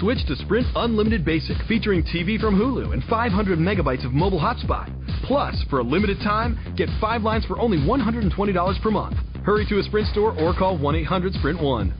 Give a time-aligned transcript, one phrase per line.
[0.00, 4.88] Switch to Sprint Unlimited Basic, featuring TV from Hulu and 500 megabytes of mobile hotspot.
[5.24, 9.16] Plus, for a limited time, get five lines for only $120 per month.
[9.44, 11.92] Hurry to a Sprint store or call 1 800 Sprint 1.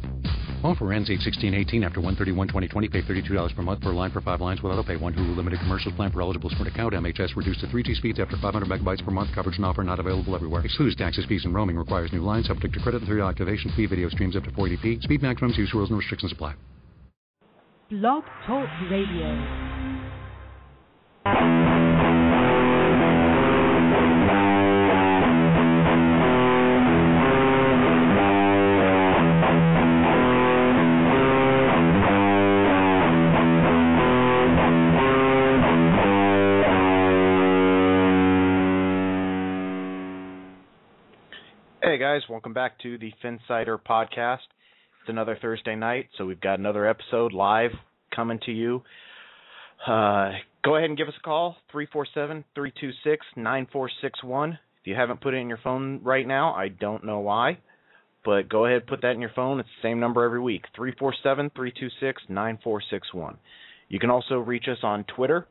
[0.65, 2.91] Offer ends 8-16-18 after 131-2020.
[2.91, 4.96] Pay $32 per month per line for five lines without a pay.
[4.96, 6.94] One Hulu limited commercial plan for eligible Sprint account.
[6.94, 9.35] MHS reduced to 3G speeds after 500 megabytes per month.
[9.35, 10.64] Coverage and offer not available everywhere.
[10.64, 11.76] Excludes taxes, fees, and roaming.
[11.76, 12.46] Requires new lines.
[12.46, 13.85] Subject to credit and three activation fee.
[13.85, 15.03] Video streams up to 480p.
[15.03, 16.55] Speed maximums, use rules, and restrictions apply.
[17.91, 19.34] Blog Talk Radio.
[41.83, 44.36] Hey guys, welcome back to the Phinsider podcast.
[45.00, 47.72] It's another Thursday night, so we've got another episode live
[48.14, 48.82] coming to you.
[49.87, 50.32] Uh,
[50.64, 54.53] go ahead and give us a call, 347-326-9461.
[54.53, 57.58] If you haven't put it in your phone right now, I don't know why,
[58.25, 59.61] but go ahead and put that in your phone.
[59.61, 63.36] It's the same number every week, 347-326-9461.
[63.88, 65.47] You can also reach us on Twitter.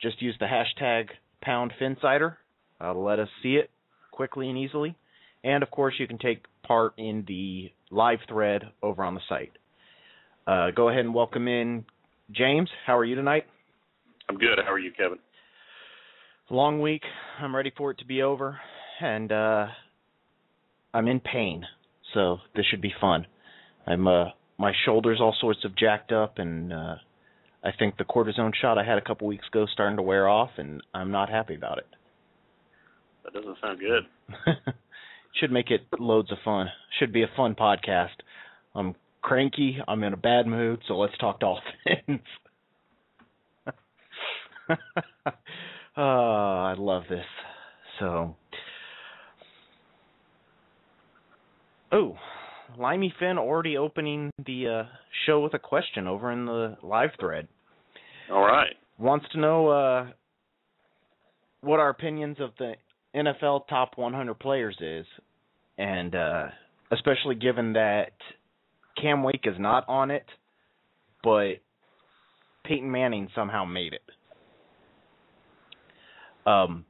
[0.00, 1.08] Just use the hashtag
[1.40, 2.36] pound Phinsider.
[2.80, 3.70] Uh, let us see it
[4.10, 4.96] quickly and easily.
[5.44, 9.52] And of course, you can take part in the live thread over on the site.
[10.48, 11.84] Uh, go ahead and welcome in
[12.30, 12.70] James.
[12.86, 13.44] How are you tonight?
[14.30, 14.58] I'm good.
[14.64, 15.18] How are you, Kevin?
[16.48, 17.02] Long week.
[17.38, 18.58] I'm ready for it to be over,
[18.98, 19.66] and uh,
[20.94, 21.66] I'm in pain,
[22.14, 23.26] so this should be fun.
[23.86, 24.24] I'm uh,
[24.56, 26.94] my shoulders all sorts of jacked up, and uh,
[27.62, 30.52] I think the cortisone shot I had a couple weeks ago starting to wear off,
[30.56, 31.86] and I'm not happy about it.
[33.24, 34.54] That doesn't sound good.
[35.38, 36.68] should make it loads of fun.
[36.98, 38.16] Should be a fun podcast.
[38.74, 39.78] I'm cranky.
[39.86, 42.20] I'm in a bad mood, so let's talk Dolphins.
[45.96, 47.24] oh, I love this.
[47.98, 48.36] So,
[51.92, 52.16] oh,
[52.78, 54.84] Limey Finn already opening the uh,
[55.26, 57.48] show with a question over in the live thread.
[58.30, 58.74] All right.
[58.98, 60.06] Wants to know uh,
[61.60, 62.74] what our opinions of the
[63.14, 65.06] NFL top 100 players is,
[65.78, 66.46] and uh,
[66.92, 68.12] especially given that
[69.00, 70.26] Cam Wake is not on it,
[71.22, 71.54] but
[72.64, 74.02] Peyton Manning somehow made it.
[76.46, 76.84] Um,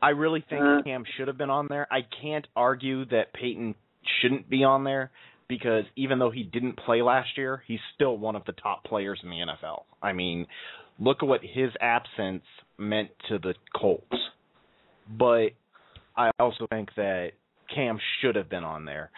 [0.00, 0.82] I really think Uh.
[0.82, 1.86] Cam should have been on there.
[1.90, 3.74] I can't argue that Peyton
[4.20, 5.10] shouldn't be on there
[5.48, 9.20] because even though he didn't play last year, he's still one of the top players
[9.22, 9.84] in the NFL.
[10.02, 10.46] I mean,
[10.98, 12.44] look at what his absence
[12.76, 14.16] meant to the Colts.
[15.08, 15.48] But
[16.16, 17.30] I also think that
[17.74, 19.10] Cam should have been on there.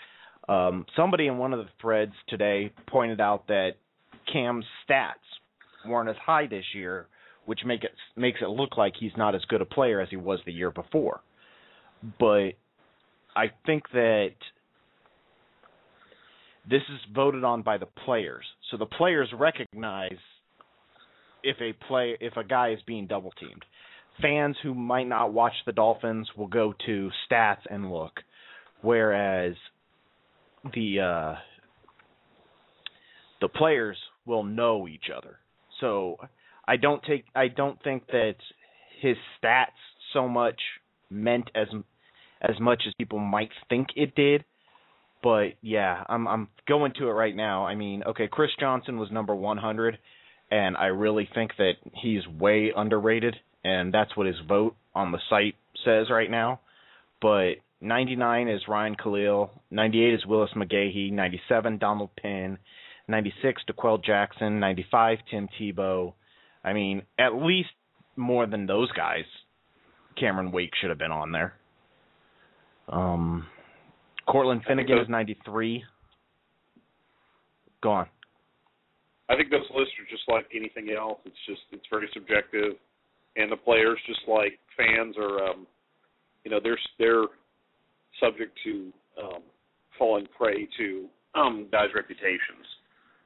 [0.49, 3.73] Um, somebody in one of the threads today pointed out that
[4.33, 5.15] Cam's stats
[5.87, 7.07] weren't as high this year,
[7.47, 10.17] which make it makes it look like he's not as good a player as he
[10.17, 11.21] was the year before.
[12.19, 12.53] But
[13.37, 14.35] I think that
[16.69, 18.45] this is voted on by the players.
[18.71, 20.19] So the players recognize
[21.43, 23.65] if a play if a guy is being double teamed.
[24.21, 28.21] Fans who might not watch the Dolphins will go to stats and look,
[28.83, 29.55] whereas
[30.75, 31.35] the uh,
[33.41, 33.97] the players
[34.27, 35.39] will know each other.
[35.81, 36.17] So
[36.67, 38.37] I don't take I don't think that
[39.01, 39.67] his stats
[40.13, 40.61] so much
[41.09, 41.69] meant as
[42.41, 44.45] as much as people might think it did.
[45.23, 47.67] But yeah, I'm I'm going to it right now.
[47.67, 49.99] I mean, okay, Chris Johnson was number 100
[50.51, 55.19] and I really think that he's way underrated and that's what his vote on the
[55.29, 55.55] site
[55.85, 56.61] says right now.
[57.21, 62.59] But 99 is Ryan Kalil, 98 is Willis McGahee, 97 Donald Penn,
[63.09, 66.13] 96 D'Qwell Jackson, 95 Tim Tebow.
[66.63, 67.71] I mean, at least
[68.17, 69.25] more than those guys.
[70.19, 71.55] Cameron Wake should have been on there.
[72.89, 73.47] Um,
[74.27, 75.85] Cortland Finnegan is 93.
[77.83, 78.07] Go on.
[79.31, 81.19] I think those lists are just like anything else.
[81.25, 82.75] It's just it's very subjective,
[83.37, 85.67] and the players, just like fans, are um,
[86.45, 87.27] you know they're they're
[88.21, 89.43] subject to um,
[89.99, 92.67] falling prey to um, guys' reputations.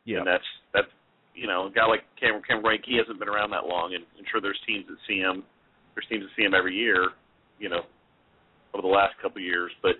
[0.04, 0.18] Yeah.
[0.18, 0.88] And that's that's
[1.34, 4.24] you know a guy like Cameron Cameron he hasn't been around that long, and I'm
[4.30, 5.42] sure there's teams that see him.
[5.94, 7.10] There's teams that see him every year,
[7.58, 7.82] you know,
[8.74, 9.96] over the last couple of years, but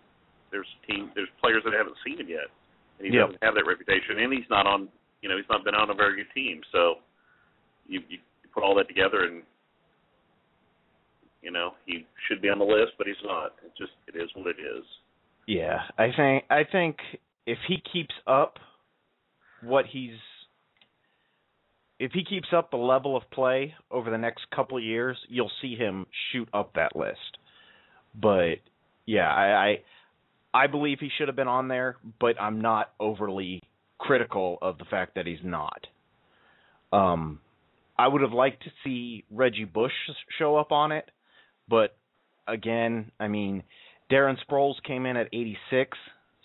[0.50, 2.50] there's team there's players that haven't seen him yet,
[2.99, 3.26] and he Yep.
[3.38, 4.88] doesn't have that reputation, and he's not on
[5.23, 7.00] you know he's not been on a very good team, so
[7.87, 8.19] you you
[8.52, 9.43] put all that together and
[11.44, 13.52] you know he should be on the list, but he's not.
[13.64, 14.85] It just it is what it is.
[15.46, 16.96] Yeah, I think I think
[17.46, 18.58] if he keeps up
[19.62, 20.17] what he's
[21.99, 25.50] if he keeps up the level of play over the next couple of years, you'll
[25.62, 27.38] see him shoot up that list.
[28.20, 28.56] But
[29.06, 29.79] yeah, I
[30.55, 33.62] I, I believe he should have been on there, but I'm not overly
[33.99, 35.87] critical of the fact that he's not.
[36.93, 37.41] Um,
[37.99, 39.93] I would have liked to see Reggie Bush
[40.38, 41.11] show up on it,
[41.69, 41.96] but
[42.46, 43.62] again, I mean,
[44.11, 45.96] Darren Sproles came in at 86,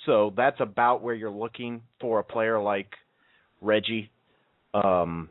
[0.06, 2.92] so that's about where you're looking for a player like
[3.62, 4.10] Reggie.
[4.74, 5.30] Um,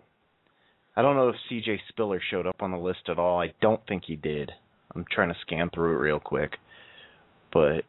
[0.97, 3.41] I don't know if CJ Spiller showed up on the list at all.
[3.41, 4.51] I don't think he did.
[4.95, 6.57] I'm trying to scan through it real quick.
[7.53, 7.83] But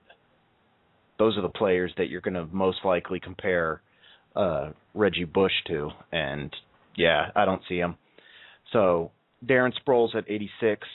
[1.18, 3.82] those are the players that you're going to most likely compare
[4.36, 5.90] uh, Reggie Bush to.
[6.12, 6.56] And
[6.96, 7.96] yeah, I don't see him.
[8.72, 9.12] So
[9.46, 10.88] Darren Sproles at 86.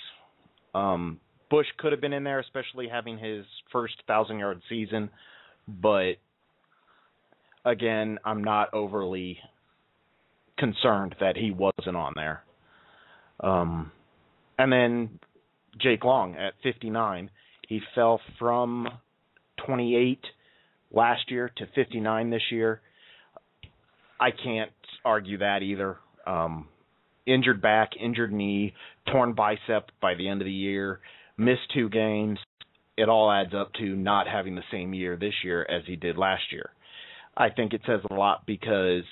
[0.74, 5.10] Um, Bush could have been in there, especially having his first thousand yard season.
[5.68, 6.14] But
[7.64, 9.38] again, I'm not overly
[10.58, 12.42] concerned that he wasn't on there.
[13.40, 13.90] Um,
[14.58, 15.18] and then
[15.80, 17.30] Jake Long at 59.
[17.68, 18.88] He fell from
[19.66, 20.18] 28
[20.92, 22.80] last year to 59 this year.
[24.20, 24.70] I can't
[25.04, 25.96] argue that either.
[26.26, 26.68] Um,
[27.26, 28.74] injured back, injured knee,
[29.10, 31.00] torn bicep by the end of the year,
[31.36, 32.38] missed two games.
[32.96, 36.16] It all adds up to not having the same year this year as he did
[36.16, 36.70] last year.
[37.36, 39.02] I think it says a lot because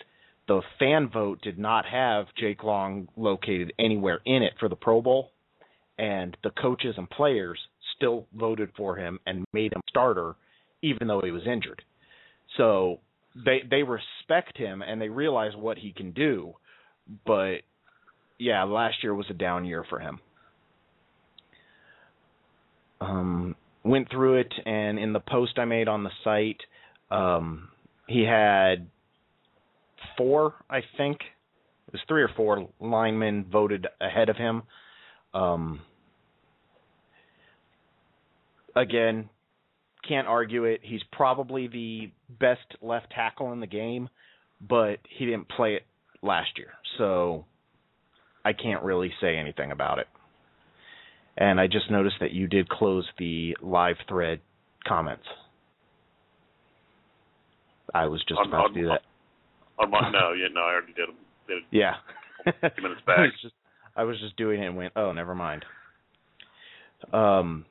[0.46, 5.00] the fan vote did not have Jake Long located anywhere in it for the Pro
[5.00, 5.30] Bowl,
[5.98, 7.58] and the coaches and players
[7.96, 10.34] still voted for him and made him starter,
[10.82, 11.82] even though he was injured.
[12.56, 13.00] So
[13.34, 16.54] they they respect him and they realize what he can do,
[17.24, 17.58] but
[18.38, 20.20] yeah, last year was a down year for him.
[23.00, 26.60] Um, went through it, and in the post I made on the site,
[27.10, 27.68] um,
[28.06, 28.86] he had
[30.16, 31.18] four, I think.
[31.88, 34.62] It was three or four linemen voted ahead of him.
[35.34, 35.80] Um,
[38.76, 39.28] again,
[40.06, 40.80] can't argue it.
[40.82, 44.08] He's probably the best left tackle in the game,
[44.60, 45.82] but he didn't play it
[46.22, 47.44] last year, so
[48.44, 50.06] I can't really say anything about it.
[51.36, 54.40] And I just noticed that you did close the live thread
[54.86, 55.24] comments.
[57.94, 59.02] I was just On- about on- to do that.
[59.78, 61.16] On my, no, yeah, no, I already did them.
[61.48, 61.94] Did it Yeah.
[62.46, 63.18] a few minutes back.
[63.18, 63.54] I was just
[63.96, 65.64] I was just doing it and went, oh, never mind.
[67.12, 67.64] Um.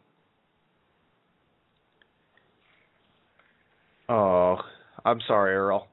[4.09, 4.57] Oh,
[5.05, 5.87] I'm sorry, Earl.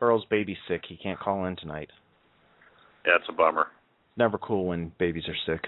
[0.00, 0.82] Earl's baby's sick.
[0.88, 1.90] He can't call in tonight.
[3.06, 3.68] Yeah, it's a bummer.
[4.16, 5.64] Never cool when babies are sick.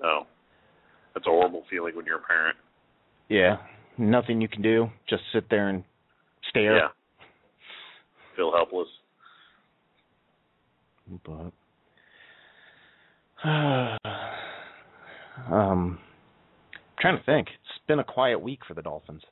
[0.00, 0.26] No,
[1.14, 2.56] that's a horrible feeling when you're a parent.
[3.28, 3.56] Yeah,
[3.98, 4.88] nothing you can do.
[5.08, 5.84] Just sit there and
[6.50, 6.76] stare.
[6.76, 6.88] Yeah.
[8.36, 8.88] Feel helpless.
[11.24, 11.52] But
[13.48, 13.98] um,
[15.50, 15.98] I'm
[17.00, 17.48] trying to think.
[17.48, 19.22] It's been a quiet week for the Dolphins.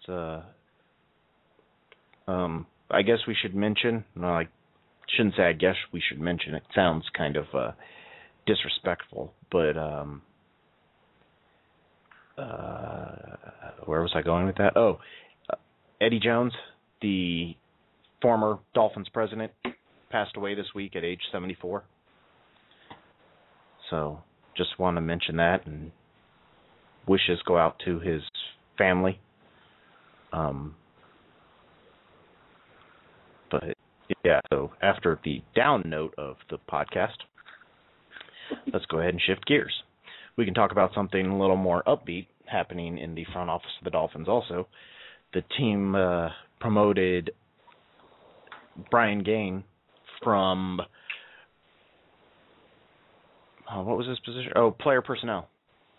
[0.00, 0.42] It's uh,
[2.26, 4.04] um, I guess we should mention.
[4.22, 4.48] I
[5.16, 5.44] shouldn't say.
[5.44, 6.54] I guess we should mention.
[6.54, 7.72] It sounds kind of uh,
[8.46, 10.22] disrespectful, but um,
[12.36, 13.36] uh,
[13.84, 14.76] where was I going with that?
[14.76, 14.98] Oh,
[15.50, 15.56] uh,
[16.00, 16.52] Eddie Jones,
[17.02, 17.54] the
[18.22, 19.52] former Dolphins president,
[20.10, 21.84] passed away this week at age 74.
[23.90, 24.20] So,
[24.56, 25.92] just want to mention that and
[27.06, 28.22] wishes go out to his
[28.76, 29.20] family.
[30.32, 30.74] Um,
[33.50, 33.64] but
[34.24, 37.16] yeah, so after the down note of the podcast,
[38.72, 39.72] let's go ahead and shift gears.
[40.36, 43.84] We can talk about something a little more upbeat happening in the front office of
[43.84, 44.68] the Dolphins also.
[45.34, 46.28] The team uh,
[46.60, 47.32] promoted
[48.90, 49.64] Brian Gaine
[50.22, 50.80] from
[53.70, 54.52] oh, what was his position?
[54.56, 55.48] Oh, player personnel.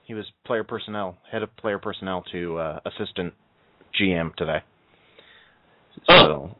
[0.04, 3.34] He was player personnel, head of player personnel to uh, assistant
[4.00, 4.60] GM today.
[6.08, 6.56] So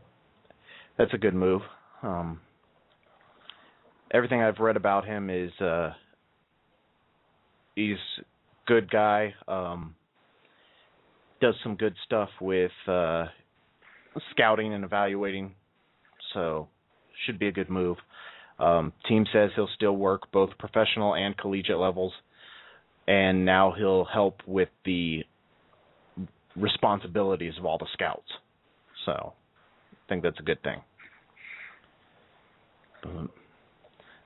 [1.00, 1.62] that's a good move.
[2.04, 2.42] Um,
[4.14, 5.92] everything I've read about him is uh,
[7.76, 7.98] he's
[8.68, 9.34] good guy.
[9.48, 9.96] Um,
[11.42, 13.26] does some good stuff with uh,
[14.32, 15.56] scouting and evaluating.
[16.34, 16.68] So
[17.26, 17.98] should be a good move.
[18.60, 22.12] Um, team says he'll still work both professional and collegiate levels,
[23.08, 25.24] and now he'll help with the
[26.58, 28.28] responsibilities of all the scouts.
[29.06, 29.34] So
[29.94, 30.82] I think that's a good thing.
[33.02, 33.30] But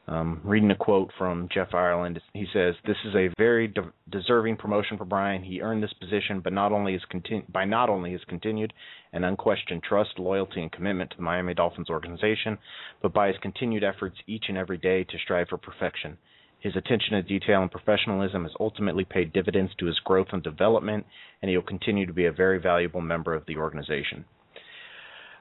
[0.06, 4.58] Um, reading a quote from Jeff Ireland, he says, "This is a very de- deserving
[4.58, 5.44] promotion for Brian.
[5.44, 7.06] He earned this position, but not only his
[7.48, 8.74] by not only his continued
[9.14, 12.58] and unquestioned trust, loyalty, and commitment to the Miami Dolphins organization,
[13.02, 16.18] but by his continued efforts each and every day to strive for perfection.
[16.60, 21.06] His attention to detail and professionalism has ultimately paid dividends to his growth and development,
[21.42, 24.26] and he will continue to be a very valuable member of the organization."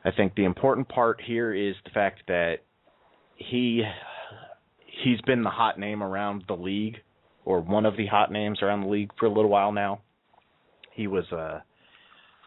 [0.05, 2.61] I think the important part here is the fact that
[3.51, 3.83] he
[5.05, 6.97] he's been the hot name around the league
[7.45, 10.01] or one of the hot names around the league for a little while now.
[10.93, 11.61] He was uh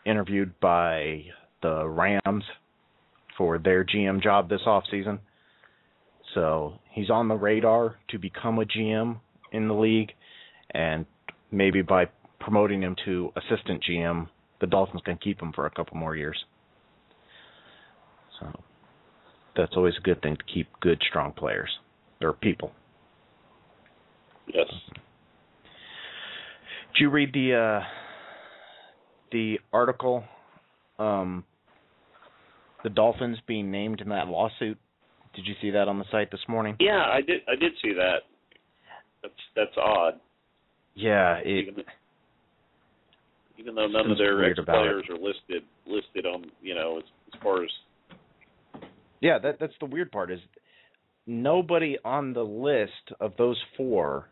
[0.05, 1.23] interviewed by
[1.61, 2.43] the Rams
[3.37, 5.19] for their GM job this off season.
[6.33, 9.19] So he's on the radar to become a GM
[9.51, 10.11] in the league
[10.71, 11.05] and
[11.51, 12.05] maybe by
[12.39, 14.27] promoting him to assistant GM,
[14.61, 16.37] the Dolphins can keep him for a couple more years.
[18.39, 18.47] So
[19.55, 21.69] that's always a good thing to keep good, strong players
[22.21, 22.71] or people.
[24.53, 24.67] Yes.
[26.93, 27.85] Did you read the uh,
[29.31, 30.23] the article?
[30.97, 31.43] Um,
[32.83, 34.77] the Dolphins being named in that lawsuit.
[35.35, 36.77] Did you see that on the site this morning?
[36.79, 37.41] Yeah, I did.
[37.47, 38.19] I did see that.
[39.21, 40.13] That's that's odd.
[40.93, 41.67] Yeah, it.
[41.67, 41.83] Even,
[43.57, 47.41] even though none of their ex players are listed listed on you know as, as
[47.41, 47.69] far as
[49.25, 50.39] Yeah, that that's the weird part is
[51.25, 54.29] nobody on the list of those four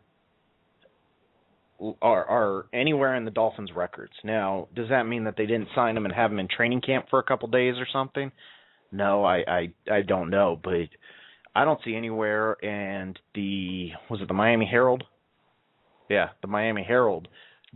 [2.00, 4.12] are are anywhere in the Dolphins records.
[4.22, 7.06] Now, does that mean that they didn't sign them and have them in training camp
[7.10, 8.30] for a couple days or something?
[8.92, 10.86] No, I I I don't know, but
[11.56, 15.02] I don't see anywhere and the was it the Miami Herald?
[16.08, 17.26] Yeah, the Miami Herald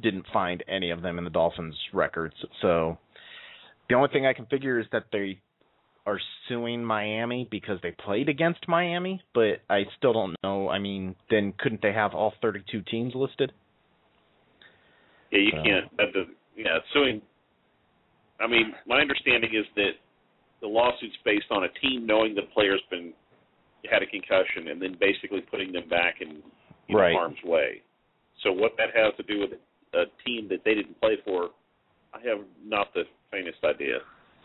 [0.01, 2.37] didn't find any of them in the Dolphins records.
[2.63, 2.97] So
[3.89, 5.41] the only thing I can figure is that they
[6.09, 10.69] are suing Miami because they played against Miami, but I still don't know.
[10.71, 13.53] I mean, then couldn't they have all 32 teams listed?
[15.31, 17.21] yeah you So- can't that yeah suing.
[18.41, 19.93] I mean, my understanding is that
[20.61, 23.13] the lawsuit's based on a team knowing the player's been
[23.91, 26.29] had a concussion and then basically putting them back in
[26.89, 27.15] you know, Right.
[27.15, 27.83] harm's way.
[28.43, 29.53] So what that has to do with
[29.93, 31.51] a team that they didn't play for,
[32.15, 34.01] I have not the faintest idea.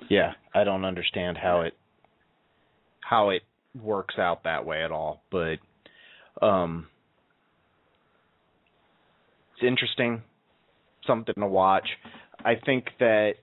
[0.09, 1.73] Yeah, I don't understand how it
[3.01, 3.43] how it
[3.81, 5.57] works out that way at all, but
[6.41, 6.87] um
[9.55, 10.23] it's interesting,
[11.05, 11.87] something to watch.
[12.43, 13.33] I think that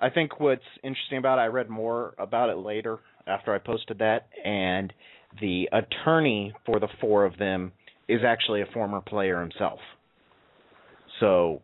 [0.00, 3.98] I think what's interesting about it, I read more about it later after I posted
[3.98, 4.92] that and
[5.40, 7.72] the attorney for the four of them
[8.08, 9.80] is actually a former player himself.
[11.20, 11.62] So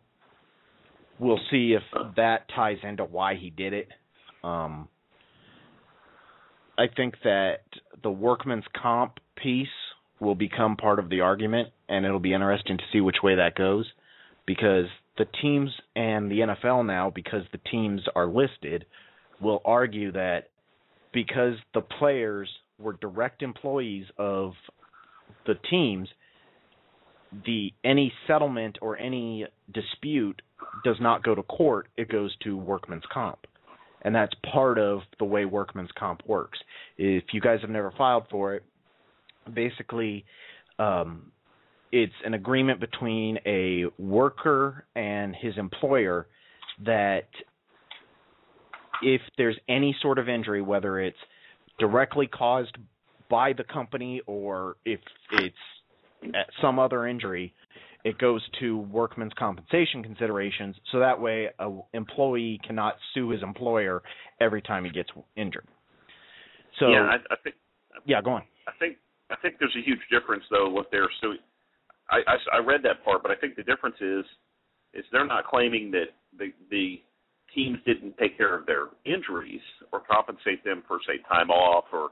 [1.19, 1.83] we'll see if
[2.15, 3.87] that ties into why he did it.
[4.43, 4.87] Um,
[6.77, 7.61] I think that
[8.03, 9.67] the workman's comp piece
[10.19, 13.55] will become part of the argument, and it'll be interesting to see which way that
[13.55, 13.85] goes
[14.45, 14.85] because
[15.17, 18.85] the teams and the NFL now, because the teams are listed,
[19.41, 20.49] will argue that
[21.13, 24.51] because the players were direct employees of
[25.47, 26.09] the teams,
[27.45, 30.41] the any settlement or any dispute
[30.83, 33.39] does not go to court, it goes to workman's comp.
[34.03, 36.59] And that's part of the way workman's comp works.
[36.97, 38.63] If you guys have never filed for it,
[39.53, 40.25] basically
[40.77, 41.31] um,
[41.91, 46.27] it's an agreement between a worker and his employer
[46.85, 47.27] that
[49.01, 51.17] if there's any sort of injury, whether it's
[51.79, 52.77] directly caused
[53.29, 54.99] by the company or if
[55.31, 55.55] it's
[56.61, 57.53] some other injury,
[58.05, 60.75] it goes to workman's compensation considerations.
[60.91, 64.03] So that way, a employee cannot sue his employer
[64.39, 65.67] every time he gets injured.
[66.79, 67.55] So yeah, I, I think
[68.05, 68.43] yeah, go on.
[68.67, 68.97] I think
[69.31, 71.39] I think there's a huge difference though what they're suing.
[72.11, 74.23] I, I, I read that part, but I think the difference is
[74.93, 77.01] is they're not claiming that the the
[77.55, 82.09] teams didn't take care of their injuries or compensate them for say time off or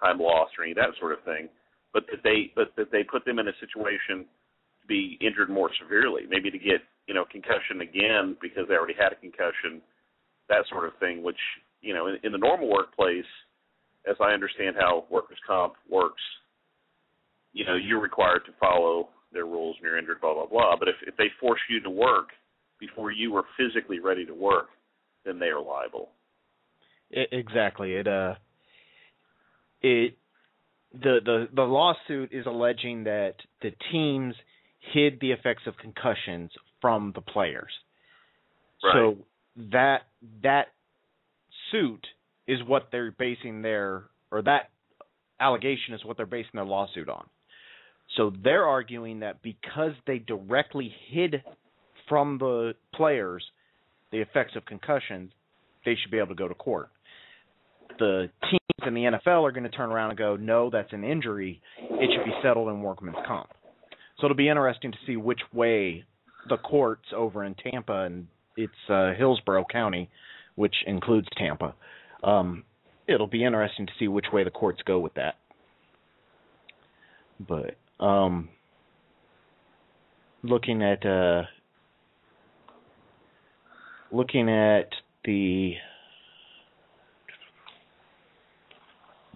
[0.00, 1.48] time lost or any of that sort of thing,
[1.92, 4.24] but that they but that they put them in a situation
[4.88, 9.12] be injured more severely, maybe to get you know concussion again because they already had
[9.12, 9.80] a concussion,
[10.48, 11.22] that sort of thing.
[11.22, 11.40] Which
[11.80, 13.28] you know in, in the normal workplace,
[14.08, 16.22] as I understand how workers' comp works,
[17.52, 20.76] you know you're required to follow their rules when you're injured, blah blah blah.
[20.78, 22.28] But if if they force you to work
[22.78, 24.68] before you were physically ready to work,
[25.24, 26.10] then they are liable.
[27.14, 27.94] I- exactly.
[27.94, 28.34] It uh
[29.82, 30.16] it
[30.92, 34.34] the the the lawsuit is alleging that the teams
[34.92, 37.70] hid the effects of concussions from the players.
[38.82, 38.92] Right.
[38.94, 39.16] So
[39.70, 40.02] that
[40.42, 40.66] that
[41.70, 42.06] suit
[42.46, 44.70] is what they're basing their or that
[45.40, 47.26] allegation is what they're basing their lawsuit on.
[48.16, 51.42] So they're arguing that because they directly hid
[52.08, 53.44] from the players
[54.10, 55.30] the effects of concussions,
[55.84, 56.90] they should be able to go to court.
[57.98, 61.04] The teams in the NFL are going to turn around and go, no, that's an
[61.04, 61.60] injury.
[61.78, 63.48] It should be settled in workman's comp.
[64.22, 66.04] So it'll be interesting to see which way
[66.48, 70.08] the courts over in Tampa and it's uh, Hillsborough County,
[70.54, 71.74] which includes Tampa.
[72.22, 72.62] Um,
[73.08, 75.34] it'll be interesting to see which way the courts go with that.
[77.40, 78.50] But um,
[80.44, 81.42] looking at uh,
[84.12, 84.88] looking at
[85.24, 85.72] the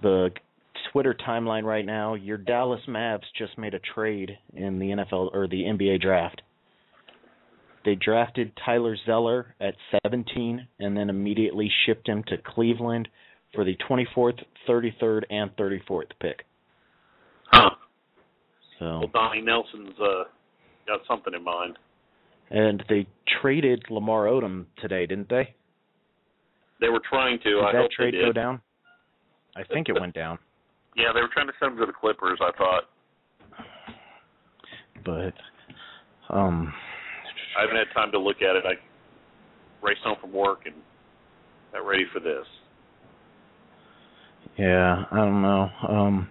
[0.00, 0.30] the
[0.92, 5.46] Twitter timeline right now, your Dallas Mavs just made a trade in the NFL or
[5.48, 6.42] the NBA draft.
[7.84, 13.08] They drafted Tyler Zeller at 17 and then immediately shipped him to Cleveland
[13.54, 16.44] for the 24th, 33rd, and 34th pick.
[17.52, 17.70] Huh.
[18.78, 20.24] So Well, Donnie Nelson's uh,
[20.86, 21.78] got something in mind.
[22.50, 23.06] and they
[23.40, 25.54] traded Lamar Odom today, didn't they?
[26.80, 27.44] They were trying to.
[27.44, 28.60] Did I that trade go down?
[29.56, 30.38] I think it went down,
[30.96, 32.38] Yeah, they were trying to send him to the Clippers.
[32.40, 32.84] I thought.
[35.04, 35.34] but
[36.34, 36.72] um
[37.56, 38.64] I haven't had time to look at it.
[38.66, 38.74] I
[39.84, 40.74] raced home from work and
[41.72, 42.44] got ready for this.
[44.58, 45.68] Yeah, I don't know.
[45.88, 46.28] Um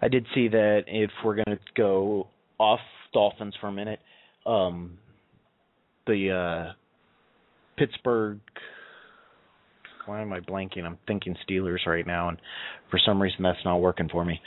[0.00, 2.80] I did see that if we're gonna go off
[3.12, 4.00] Dolphins for a minute,
[4.46, 4.98] um
[6.06, 6.72] the uh
[7.76, 8.38] Pittsburgh
[10.06, 10.84] why am I blanking?
[10.84, 12.38] I'm thinking Steelers right now and
[12.90, 14.40] for some reason that's not working for me.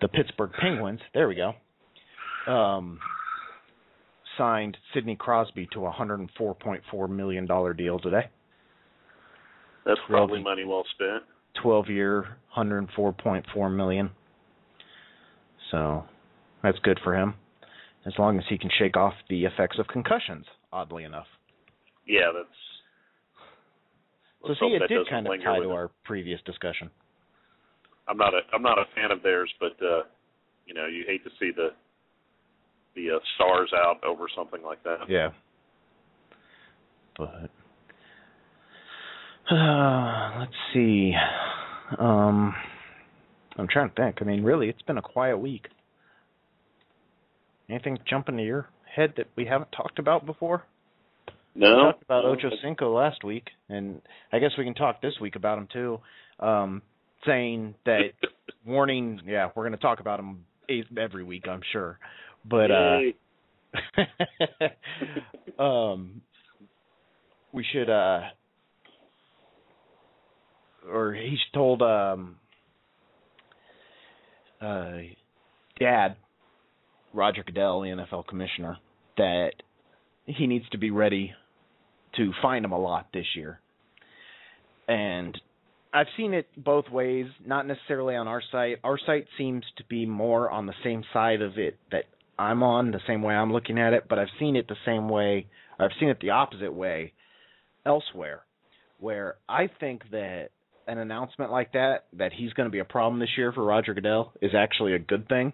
[0.00, 1.52] The Pittsburgh Penguins, there we go.
[2.52, 2.98] Um
[4.38, 8.30] signed Sidney Crosby to a hundred and four point four million dollar deal today.
[9.84, 10.44] That's probably Really?
[10.44, 11.24] money well spent.
[11.62, 12.24] 12 year,
[12.56, 14.10] 104.4 million.
[15.70, 16.04] So
[16.62, 17.34] that's good for him,
[18.06, 20.46] as long as he can shake off the effects of concussions.
[20.72, 21.26] Oddly enough,
[22.06, 22.48] Yeah, that's.
[24.46, 26.90] So see, it did kind of tie to our previous discussion.
[28.08, 30.02] I'm not a I'm not a fan of theirs, but uh,
[30.66, 31.68] you know you hate to see the
[32.94, 35.08] the uh, stars out over something like that.
[35.08, 35.30] Yeah,
[37.16, 37.50] but
[39.50, 41.12] uh, let's see.
[41.98, 42.54] Um,
[43.56, 44.18] I'm trying to think.
[44.20, 45.68] I mean, really, it's been a quiet week.
[47.68, 50.64] Anything jump into your head that we haven't talked about before?
[51.54, 54.00] No, We talked about no, Ocho Cinco last week, and
[54.32, 56.00] I guess we can talk this week about him too.
[56.40, 56.82] Um,
[57.26, 58.12] saying that
[58.66, 60.44] warning, yeah, we're going to talk about him
[60.98, 61.98] every week, I'm sure.
[62.44, 62.98] But uh,
[65.62, 66.22] um,
[67.52, 68.22] we should, uh,
[70.90, 72.36] or he's told um,
[74.60, 74.92] uh,
[75.78, 76.16] Dad,
[77.12, 78.78] Roger Goodell, the NFL commissioner,
[79.18, 79.52] that
[80.24, 81.34] he needs to be ready
[82.16, 83.60] to find him a lot this year.
[84.88, 85.38] And
[85.92, 88.78] I've seen it both ways, not necessarily on our site.
[88.82, 92.04] Our site seems to be more on the same side of it that
[92.38, 95.08] I'm on, the same way I'm looking at it, but I've seen it the same
[95.08, 95.46] way,
[95.78, 97.12] I've seen it the opposite way
[97.84, 98.42] elsewhere,
[98.98, 100.48] where I think that
[100.86, 103.94] an announcement like that, that he's going to be a problem this year for Roger
[103.94, 105.52] Goodell, is actually a good thing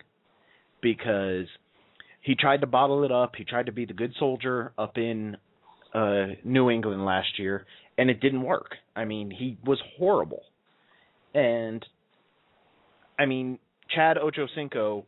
[0.81, 1.47] because
[2.21, 3.33] he tried to bottle it up.
[3.37, 5.37] He tried to be the good soldier up in
[5.98, 8.76] uh New England last year and it didn't work.
[8.94, 10.42] I mean, he was horrible.
[11.34, 11.84] And
[13.18, 13.58] I mean,
[13.94, 15.04] Chad Ochocinco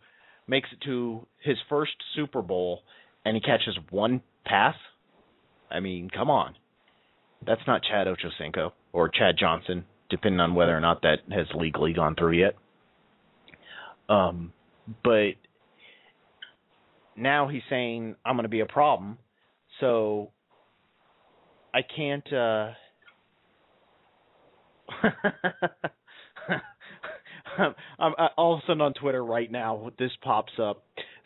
[0.49, 2.81] makes it to his first Super Bowl
[3.25, 4.75] and he catches one pass.
[5.71, 6.57] I mean, come on.
[7.47, 11.93] That's not Chad Ochocinco or Chad Johnson, depending on whether or not that has legally
[11.93, 12.57] gone through yet.
[14.09, 14.53] Um,
[15.05, 15.35] but
[17.17, 19.19] now he's saying I'm going to be a problem,
[19.79, 20.33] so
[21.73, 22.33] I can't.
[22.33, 22.71] uh
[27.59, 29.91] I'm, I'm all of a sudden on Twitter right now.
[29.99, 30.85] This pops up.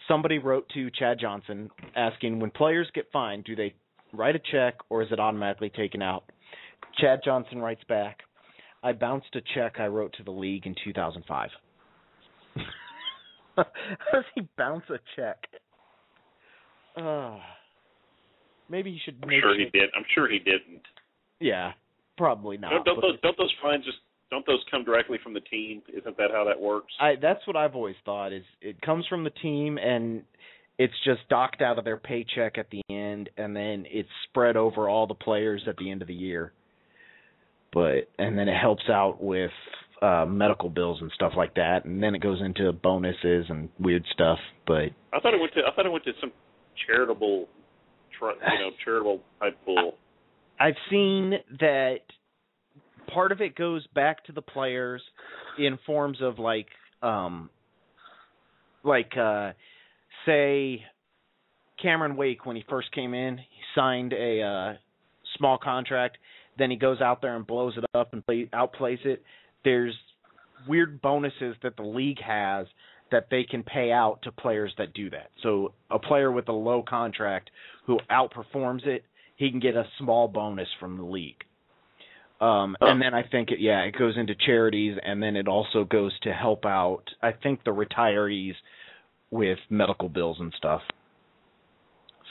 [0.08, 3.74] Somebody wrote to Chad Johnson asking when players get fined, do they
[4.12, 6.24] write a check or is it automatically taken out?
[6.98, 8.18] Chad Johnson writes back,
[8.82, 11.48] I bounced a check I wrote to the league in 2005.
[13.56, 13.64] How
[14.12, 15.38] does he bounce a check?
[16.96, 17.38] Uh,
[18.68, 19.90] maybe you should I'm make sure he did.
[19.96, 20.82] I'm sure he didn't.
[21.40, 21.72] Yeah,
[22.16, 22.70] probably not.
[22.70, 23.98] don't, don't those don't those fines just
[24.30, 25.82] don't those come directly from the team?
[25.88, 26.92] Isn't that how that works?
[27.00, 30.22] I that's what I've always thought is it comes from the team and
[30.78, 34.88] it's just docked out of their paycheck at the end and then it's spread over
[34.88, 36.52] all the players at the end of the year.
[37.72, 39.50] But and then it helps out with
[40.02, 44.04] uh medical bills and stuff like that, and then it goes into bonuses and weird
[44.12, 44.38] stuff.
[44.66, 46.32] But I thought it went to I thought it went to some
[46.86, 47.48] charitable,
[48.20, 49.94] you know, charitable type pool.
[50.58, 51.98] I've seen that
[53.12, 55.02] part of it goes back to the players
[55.58, 56.66] in forms of like
[57.02, 57.50] um
[58.82, 59.52] like uh
[60.26, 60.82] say
[61.80, 64.72] Cameron Wake when he first came in, he signed a uh
[65.36, 66.18] small contract,
[66.58, 69.22] then he goes out there and blows it up and play outplays it.
[69.64, 69.94] There's
[70.68, 72.66] weird bonuses that the league has
[73.14, 75.30] that they can pay out to players that do that.
[75.44, 77.48] So a player with a low contract
[77.86, 79.04] who outperforms it,
[79.36, 81.44] he can get a small bonus from the league.
[82.40, 85.84] Um, and then I think it, yeah, it goes into charities, and then it also
[85.84, 87.04] goes to help out.
[87.22, 88.54] I think the retirees
[89.30, 90.82] with medical bills and stuff.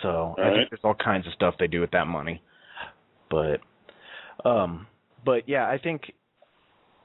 [0.01, 0.55] So All I right.
[0.57, 2.41] think there's all kinds of stuff they do with that money.
[3.29, 3.61] But,
[4.43, 4.85] um,
[5.25, 6.11] but yeah, I think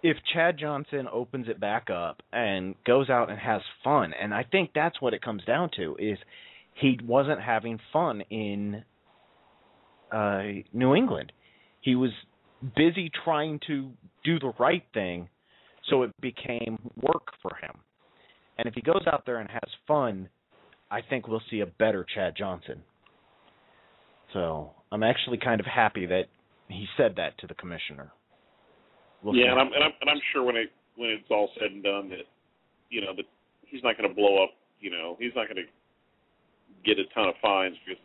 [0.03, 4.45] if Chad Johnson opens it back up and goes out and has fun, and I
[4.45, 6.19] think that's what it comes down to is
[6.75, 8.85] he wasn't having fun in
[10.13, 11.33] uh New England.
[11.81, 12.11] He was
[12.77, 13.91] busy trying to
[14.25, 15.29] do the right thing,
[15.89, 17.79] so it became work for him.
[18.57, 20.29] And if he goes out there and has fun,
[20.91, 22.83] I think we'll see a better Chad Johnson.
[24.33, 26.25] So I'm actually kind of happy that
[26.69, 28.13] he said that to the commissioner.
[29.23, 31.73] We'll yeah, and I'm, and I'm and I'm sure when it when it's all said
[31.73, 32.27] and done that
[32.91, 33.25] you know that
[33.67, 34.51] he's not going to blow up.
[34.81, 35.69] You know, he's not going to
[36.85, 38.03] get a ton of fines because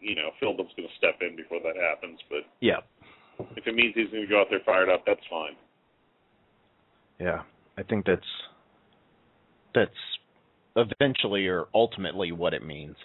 [0.00, 2.18] you know Philbin's going to step in before that happens.
[2.28, 2.82] But yeah,
[3.56, 5.54] if it means he's going to go out there fired up, that's fine.
[7.20, 7.42] yeah.
[7.78, 8.22] I think that's
[9.74, 9.90] that's
[10.76, 12.96] eventually or ultimately what it means.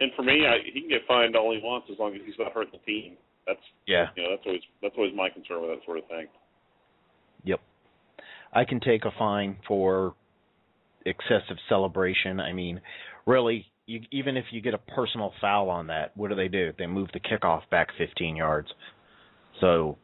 [0.00, 2.34] And for me, I, he can get fined all he wants as long as he's
[2.38, 3.16] not hurting the team.
[3.46, 4.08] That's Yeah.
[4.16, 6.28] you know that's always that's always my concern with that sort of thing.
[7.44, 7.60] Yep.
[8.52, 10.14] I can take a fine for
[11.04, 12.40] excessive celebration.
[12.40, 12.80] I mean,
[13.26, 16.72] really, you, even if you get a personal foul on that, what do they do?
[16.78, 18.68] They move the kickoff back 15 yards.
[19.60, 19.98] So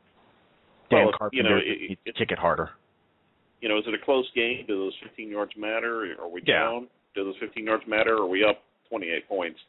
[0.90, 2.70] Dan Well, Carpenter you know, it- it- kick it harder.
[3.60, 4.64] You know, is it a close game?
[4.66, 6.16] Do those 15 yards matter?
[6.20, 6.60] Are we Yeah.
[6.60, 6.88] down?
[7.14, 8.16] Do those 15 yards matter?
[8.16, 9.60] Are we up 28 points?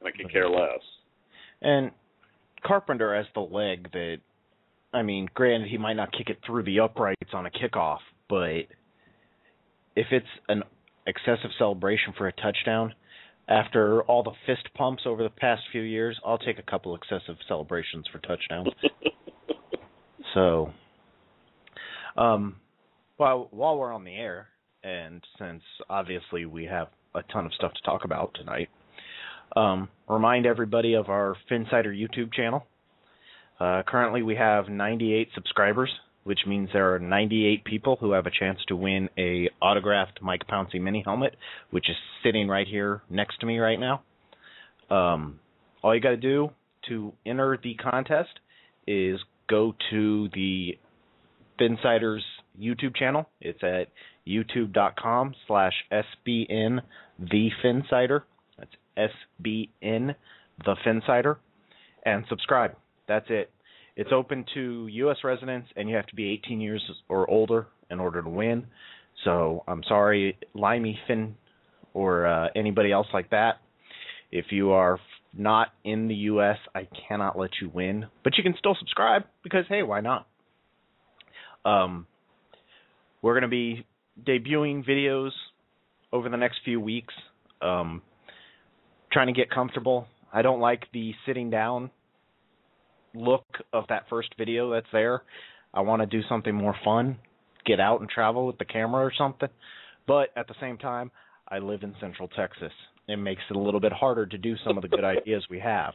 [0.00, 0.32] And I could mm-hmm.
[0.32, 0.82] care less.
[1.62, 1.92] And
[2.64, 4.16] Carpenter has the leg that,
[4.92, 8.66] I mean, granted, he might not kick it through the uprights on a kickoff, but
[9.96, 10.62] if it's an
[11.06, 12.94] excessive celebration for a touchdown,
[13.48, 17.36] after all the fist pumps over the past few years, I'll take a couple excessive
[17.46, 18.68] celebrations for touchdowns.
[20.34, 20.70] So,
[22.16, 22.56] um,
[23.16, 24.48] while while we're on the air,
[24.84, 28.68] and since obviously we have a ton of stuff to talk about tonight,
[29.56, 32.66] um, remind everybody of our Phinsider YouTube channel.
[33.60, 35.90] Uh, currently, we have 98 subscribers,
[36.24, 40.46] which means there are 98 people who have a chance to win a autographed Mike
[40.46, 41.34] Pouncey mini helmet,
[41.70, 44.02] which is sitting right here next to me right now.
[44.90, 45.40] Um,
[45.82, 46.50] all you got to do
[46.88, 48.30] to enter the contest
[48.86, 50.78] is go to the
[51.60, 52.20] Phinsiders
[52.60, 53.28] YouTube channel.
[53.40, 53.88] It's at
[54.26, 56.80] youtube.com slash SBN
[57.18, 58.22] the Phinsider.
[58.98, 60.14] SBN
[60.64, 61.36] the Phinsider.
[62.04, 62.72] And subscribe.
[63.06, 63.50] That's it.
[63.96, 65.16] It's open to U.S.
[65.24, 68.66] residents, and you have to be 18 years or older in order to win.
[69.24, 71.34] So I'm sorry, Limey Fin
[71.94, 73.60] or uh, anybody else like that.
[74.30, 75.00] If you are
[75.36, 79.64] not in the U.S., I cannot let you win, but you can still subscribe because
[79.68, 80.28] hey, why not?
[81.64, 82.06] Um,
[83.20, 83.84] we're going to be
[84.26, 85.30] debuting videos
[86.12, 87.14] over the next few weeks.
[87.60, 88.02] Um,
[89.12, 90.06] trying to get comfortable.
[90.32, 91.90] I don't like the sitting down
[93.14, 95.22] look of that first video that's there.
[95.72, 97.16] I want to do something more fun,
[97.66, 99.48] get out and travel with the camera or something.
[100.06, 101.10] But at the same time,
[101.48, 102.72] I live in Central Texas.
[103.08, 105.60] It makes it a little bit harder to do some of the good ideas we
[105.60, 105.94] have.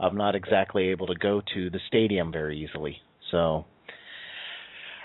[0.00, 2.96] I'm not exactly able to go to the stadium very easily.
[3.30, 3.64] So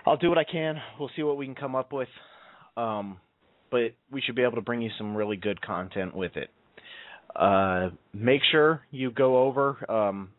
[0.05, 0.75] I'll do what I can.
[0.99, 2.09] We'll see what we can come up with.
[2.75, 3.17] Um,
[3.71, 6.49] but we should be able to bring you some really good content with it.
[7.35, 9.89] Uh, make sure you go over.
[9.89, 10.29] Um,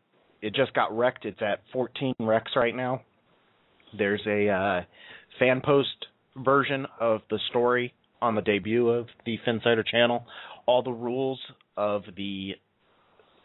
[0.43, 1.25] it just got wrecked.
[1.25, 3.03] It's at 14 wrecks right now.
[3.97, 4.81] There's a uh,
[5.39, 10.27] fan post version of the story on the debut of the Phinsider channel.
[10.67, 11.41] All the rules
[11.77, 12.53] of the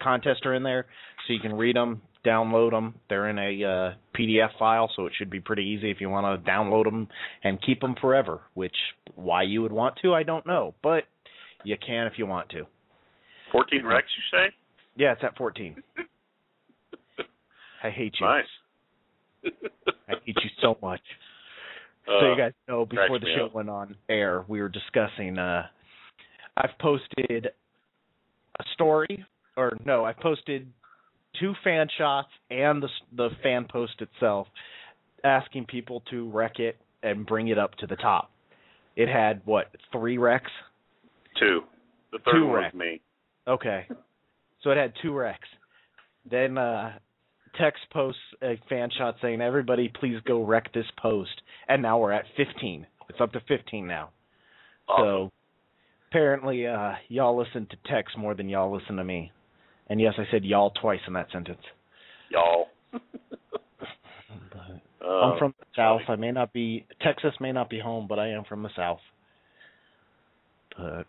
[0.02, 0.86] contest are in there,
[1.26, 2.96] so you can read them, download them.
[3.10, 6.44] They're in a uh, PDF file, so it should be pretty easy if you want
[6.44, 7.08] to download them
[7.44, 8.42] and keep them forever.
[8.54, 8.76] Which
[9.16, 11.04] why you would want to, I don't know, but
[11.64, 12.66] you can if you want to.
[13.56, 14.54] 14 Rex, you say?
[14.98, 15.82] Yeah, it's at 14.
[17.84, 18.26] I hate you.
[18.26, 18.44] Nice.
[20.10, 21.02] I hate you so much.
[22.08, 23.56] Uh, so you guys know before the show up.
[23.56, 25.40] went on air, we were discussing.
[25.40, 25.64] uh
[26.56, 29.26] I've posted a story,
[29.58, 30.72] or no, I've posted
[31.40, 34.46] two fan shots and the the fan post itself,
[35.24, 38.30] asking people to wreck it and bring it up to the top.
[38.96, 40.52] It had what three wrecks?
[41.40, 41.62] Two.
[42.12, 42.74] The third Two one wrecks.
[42.76, 43.02] was me.
[43.48, 43.88] Okay.
[44.62, 45.48] So it had two wrecks.
[46.30, 46.94] Then uh
[47.60, 51.42] Tex posts a fan shot saying, Everybody please go wreck this post.
[51.68, 52.88] And now we're at fifteen.
[53.10, 54.10] It's up to fifteen now.
[54.98, 55.32] So
[56.10, 59.32] apparently uh y'all listen to Tex more than y'all listen to me.
[59.88, 61.62] And yes, I said y'all twice in that sentence.
[62.30, 62.68] Y'all.
[65.06, 66.02] Uh, I'm from the south.
[66.08, 69.00] I may not be Texas may not be home, but I am from the south.
[70.76, 71.06] But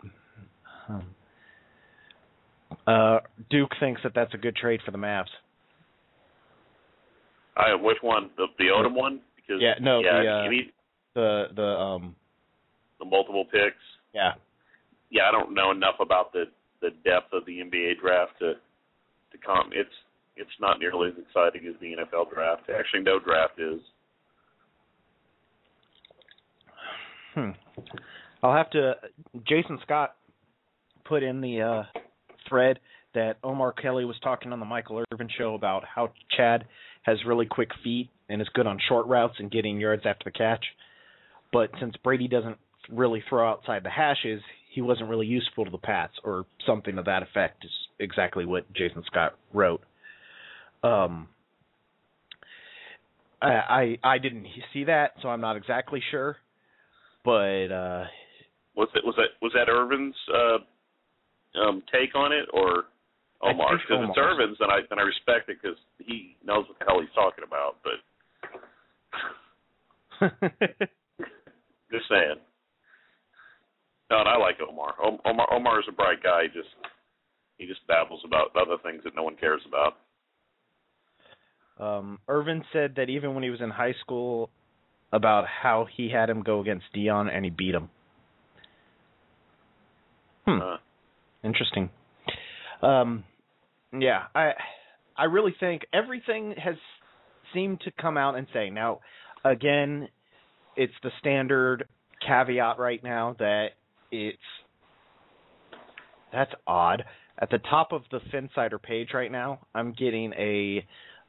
[0.88, 1.06] um,
[2.86, 3.18] uh
[3.50, 5.26] Duke thinks that that's a good trade for the Mavs.
[7.56, 8.30] I which one?
[8.36, 9.20] The the Odom one?
[9.36, 10.72] Because Yeah, no, yeah, the, uh, need
[11.14, 12.16] The the um
[12.98, 13.76] the multiple picks.
[14.14, 14.32] yeah.
[15.10, 16.44] Yeah, I don't know enough about the
[16.80, 19.70] the depth of the NBA draft to to com.
[19.72, 19.88] It's
[20.36, 22.62] it's not nearly as exciting as the NFL draft.
[22.68, 23.80] Actually, no draft is.
[27.34, 27.50] Hmm.
[28.42, 28.94] I'll have to
[29.48, 30.16] Jason Scott
[31.04, 31.82] put in the uh
[32.48, 32.78] thread
[33.14, 36.66] that Omar Kelly was talking on the Michael Irvin show about how Chad
[37.02, 40.30] has really quick feet and is good on short routes and getting yards after the
[40.30, 40.64] catch.
[41.52, 42.58] But since Brady doesn't
[42.90, 44.40] really throw outside the hashes,
[44.72, 48.70] he wasn't really useful to the Pats or something to that effect is exactly what
[48.74, 49.82] Jason Scott wrote.
[50.82, 51.28] Um
[53.40, 56.36] I I, I didn't see that, so I'm not exactly sure.
[57.24, 58.04] But uh
[58.76, 60.58] Was it was that was that Irvin's uh,
[61.58, 62.84] um, take on it or
[63.42, 66.84] think Because it's Irvin's, then I then I respect it because he knows what the
[66.86, 67.76] hell he's talking about.
[67.84, 67.98] But
[71.90, 72.40] just saying.
[74.10, 74.94] No, and I like Omar.
[75.24, 76.44] Omar Omar is a bright guy.
[76.44, 76.74] He just
[77.58, 79.98] he just babbles about other things that no one cares about.
[81.78, 84.48] Um, Irvin said that even when he was in high school,
[85.12, 87.88] about how he had him go against Deion and he beat him.
[90.46, 90.60] Hmm.
[90.60, 90.76] Uh,
[91.46, 91.90] Interesting.
[92.82, 93.22] Um,
[93.96, 94.50] yeah, I
[95.16, 96.74] I really think everything has
[97.54, 98.98] seemed to come out and say now.
[99.44, 100.08] Again,
[100.74, 101.86] it's the standard
[102.26, 103.68] caveat right now that
[104.10, 104.38] it's
[106.32, 107.04] that's odd.
[107.38, 110.84] At the top of the Phinsider page right now, I'm getting a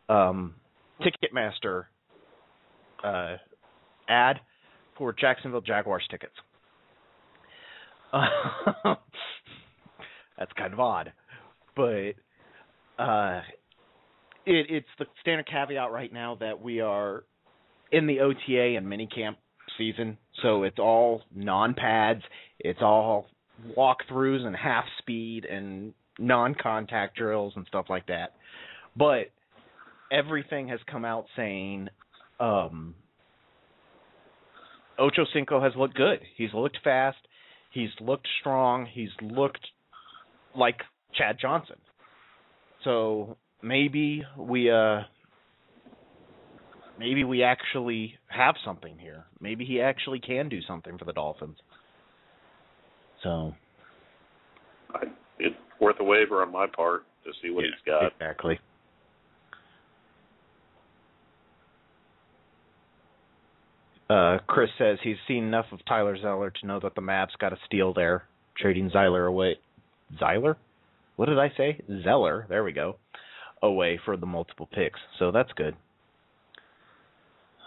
[0.10, 0.56] um,
[1.02, 1.84] Ticketmaster
[3.04, 3.36] uh,
[4.10, 4.40] ad
[4.98, 6.34] for Jacksonville Jaguars tickets.
[10.38, 11.14] that's kind of odd,
[11.76, 12.14] but
[13.00, 13.42] uh,
[14.46, 17.24] it, it's the standard caveat right now that we are
[17.92, 19.36] in the OTA and minicamp
[19.78, 22.22] season, so it's all non-pads,
[22.60, 23.28] it's all
[23.78, 28.34] walkthroughs and half speed and non-contact drills and stuff like that.
[28.96, 29.32] But
[30.12, 31.90] everything has come out saying
[32.40, 32.96] um
[35.00, 36.20] Ocho Cinco has looked good.
[36.36, 37.18] He's looked fast.
[37.72, 38.88] He's looked strong.
[38.92, 39.66] He's looked
[40.56, 40.78] like
[41.16, 41.78] Chad Johnson.
[42.84, 45.02] So maybe we uh
[47.00, 49.26] maybe we actually have something here.
[49.40, 51.58] Maybe he actually can do something for the Dolphins.
[53.24, 53.54] So
[54.94, 55.04] I,
[55.40, 58.12] it's worth a waiver on my part to see what he's got.
[58.14, 58.60] exactly.
[64.10, 67.52] Uh, Chris says he's seen enough of Tyler Zeller to know that the Mavs got
[67.52, 68.24] a steal there,
[68.58, 69.58] trading Zeiler away.
[70.22, 70.56] Zeiler?
[71.16, 71.82] What did I say?
[72.04, 72.46] Zeller.
[72.50, 72.98] There we go.
[73.62, 75.00] Away for the multiple picks.
[75.20, 75.76] So that's good.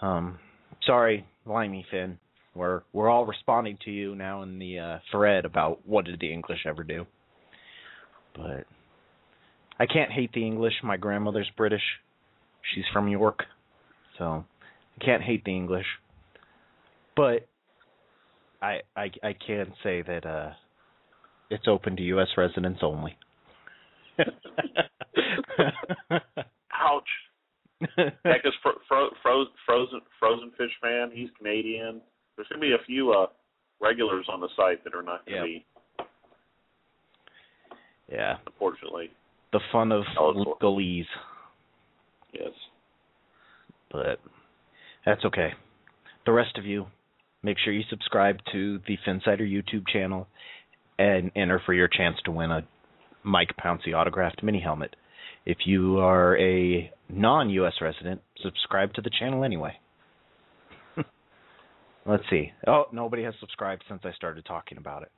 [0.01, 0.39] Um,
[0.85, 2.17] sorry, Limey Finn.
[2.55, 6.31] We're we're all responding to you now in the uh, thread about what did the
[6.31, 7.05] English ever do.
[8.35, 8.65] But
[9.79, 10.73] I can't hate the English.
[10.83, 11.83] My grandmother's British.
[12.73, 13.43] She's from York,
[14.17, 14.45] so
[14.99, 15.85] I can't hate the English.
[17.15, 17.47] But
[18.61, 20.51] I I I can say that uh
[21.51, 23.15] it's open to US residents only.
[26.73, 27.03] Ouch.
[27.97, 31.09] Heck, this fro- fro- fro- frozen frozen fish fan.
[31.13, 32.01] He's Canadian.
[32.35, 33.27] There's gonna be a few uh
[33.81, 35.45] regulars on the site that are not gonna Yep.
[35.45, 35.65] be,
[38.11, 39.09] yeah, unfortunately.
[39.51, 41.07] the fun of it's- legalese,
[42.33, 42.51] Yes.
[43.91, 44.19] but
[45.05, 45.53] that's okay.
[46.27, 46.85] The rest of you,
[47.41, 50.27] make sure you subscribe to the Phinsider YouTube channel
[51.01, 52.61] and enter for your chance to win a
[53.23, 54.95] Mike Pouncey autographed mini helmet.
[55.45, 59.73] If you are a non-US resident, subscribe to the channel anyway.
[62.05, 62.51] Let's see.
[62.67, 65.11] Oh, nobody has subscribed since I started talking about it.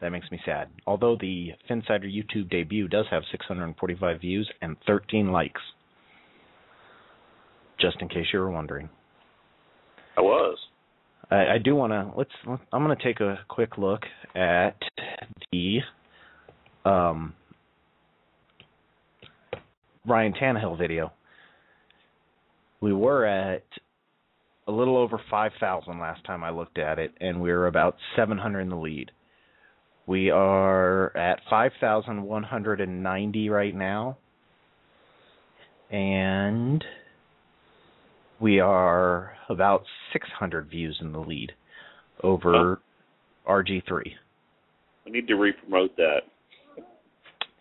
[0.00, 0.68] That makes me sad.
[0.88, 5.60] Although the Phinsider YouTube debut does have 645 views and 13 likes.
[7.80, 8.88] Just in case you were wondering.
[10.16, 10.58] I was.
[11.32, 12.30] I, I do want to let's.
[12.72, 14.02] I'm going to take a quick look
[14.34, 14.76] at
[15.50, 15.78] the
[16.84, 17.32] um,
[20.06, 21.12] Ryan Tannehill video.
[22.80, 23.64] We were at
[24.66, 28.60] a little over 5,000 last time I looked at it, and we were about 700
[28.60, 29.10] in the lead.
[30.06, 34.18] We are at 5,190 right now,
[35.90, 36.84] and
[38.42, 41.52] we are about 600 views in the lead
[42.24, 42.80] over
[43.48, 44.02] RG3.
[45.06, 46.22] I need to re-promote that.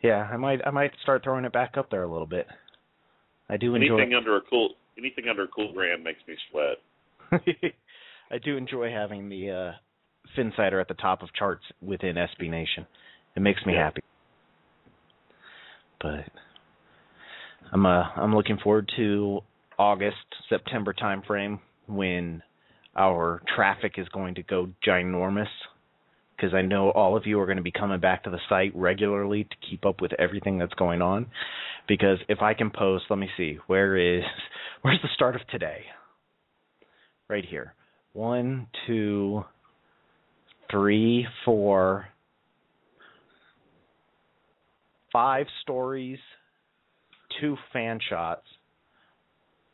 [0.02, 2.48] Yeah, I might I might start throwing it back up there a little bit.
[3.50, 6.78] I do enjoy anything under a cool anything under a cool grand makes me sweat.
[8.32, 9.72] I do enjoy having the uh
[10.36, 12.88] Phinsider at the top of charts within SB Nation.
[13.36, 13.84] It makes me Yeah.
[13.86, 14.02] happy.
[16.02, 16.26] But
[17.72, 19.42] I'm uh I'm looking forward to
[19.78, 20.18] August,
[20.50, 22.42] September timeframe when
[22.96, 25.48] our traffic is going to go ginormous
[26.36, 28.76] because I know all of you are going to be coming back to the site
[28.76, 31.28] regularly to keep up with everything that's going on.
[31.88, 34.24] Because if I can post, let me see, where is
[34.82, 35.82] where's the start of today?
[37.30, 37.74] Right here.
[38.14, 39.46] One, two,
[40.70, 42.08] three, four,
[45.14, 46.20] five stories,
[47.40, 48.46] two fan shots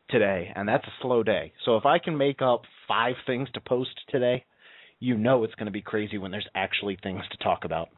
[0.09, 1.53] today, and that's a slow day.
[1.65, 4.45] So if I can make up five things to post today,
[4.99, 7.89] you know it's going to be crazy when there's actually things to talk about.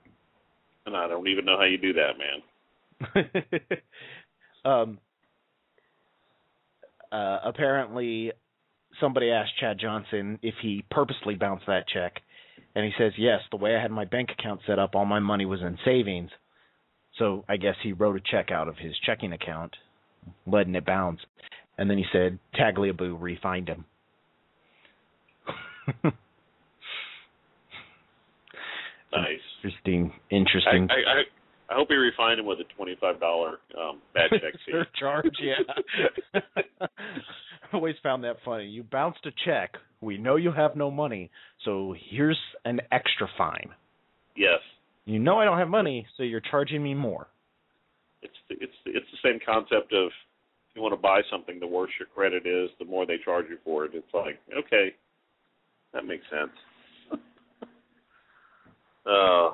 [0.86, 3.70] And I don't even know how you do that, man.
[4.66, 5.00] um,
[7.12, 8.32] uh, apparently,
[9.00, 12.22] somebody asked Chad Johnson if he purposely bounced that check,
[12.76, 13.40] and he says yes.
[13.52, 16.32] The way I had my bank account set up, all my money was in savings,
[17.18, 19.76] so I guess he wrote a check out of his checking account,
[20.46, 21.20] letting it bounce,
[21.80, 23.86] and then he said Tagliabue refined him.
[29.12, 29.40] Nice.
[29.64, 30.88] interesting, I, interesting.
[30.92, 34.72] I, I I hope he refined him with a twenty-five dollar um, bad check fee.
[34.72, 36.42] Surcharge, yeah.
[36.84, 36.86] I
[37.74, 38.66] always found that funny.
[38.66, 39.74] You bounced a check.
[40.02, 41.32] We know you have no money,
[41.66, 43.70] so here's an extra fine.
[44.36, 44.60] yes,
[45.06, 47.28] You know I don't have money, so you're charging me more.
[48.22, 50.12] it's the, it's the, it's the same concept of
[50.80, 53.58] you want to buy something, the worse your credit is, the more they charge you
[53.66, 53.92] for it.
[53.94, 54.96] It's like okay,
[55.94, 56.52] that makes sense.
[59.06, 59.52] uh,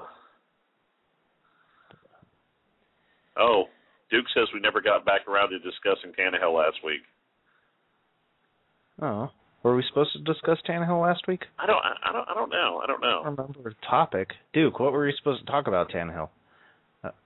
[3.37, 3.63] oh,
[4.11, 7.01] Duke says we never got back around to discussing Tannehill last week.
[9.01, 9.29] Oh,
[9.63, 11.41] were we supposed to discuss Tannehill last week?
[11.57, 12.81] I don't, I, I don't, I don't know.
[12.83, 13.21] I don't I know.
[13.23, 14.29] don't remember the topic.
[14.53, 16.29] Duke, what were we supposed to talk about Tannehill?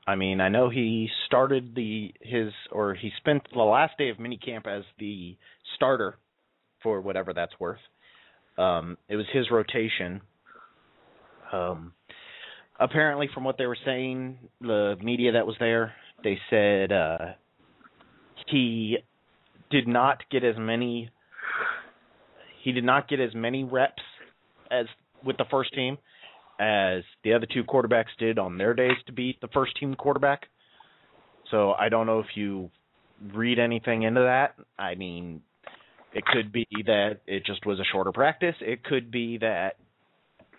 [0.08, 4.18] I mean, I know he started the his or he spent the last day of
[4.18, 5.38] minicamp as the
[5.76, 6.18] starter
[6.82, 7.80] for whatever that's worth.
[8.58, 10.22] Um, it was his rotation.
[11.52, 11.94] Um,
[12.80, 17.18] apparently, from what they were saying, the media that was there, they said uh,
[18.48, 18.98] he
[19.72, 21.10] did not get as many.
[22.64, 24.04] He did not get as many reps
[24.72, 24.86] as
[25.24, 25.98] with the first team
[26.60, 30.48] as the other two quarterbacks did on their days to beat the first team quarterback.
[31.52, 32.70] So I don't know if you
[33.34, 34.56] read anything into that.
[34.78, 35.42] I mean,
[36.14, 38.56] it could be that it just was a shorter practice.
[38.62, 39.78] It could be that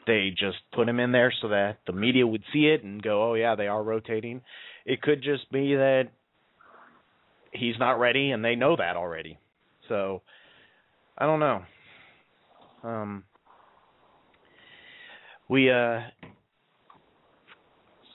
[0.06, 3.30] they just put him in there so that the media would see it and go,
[3.30, 4.40] "Oh yeah, they are rotating."
[4.86, 6.08] It could just be that
[7.52, 9.38] he's not ready and they know that already.
[9.88, 10.22] So
[11.18, 11.62] I don't know.
[12.82, 13.24] Um
[15.50, 15.98] we uh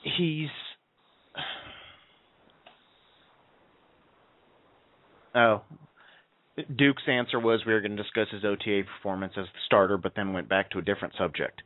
[0.02, 0.48] he's
[5.34, 5.60] oh
[6.74, 10.12] Duke's answer was we were going to discuss his OTA performance as the starter, but
[10.16, 11.60] then went back to a different subject.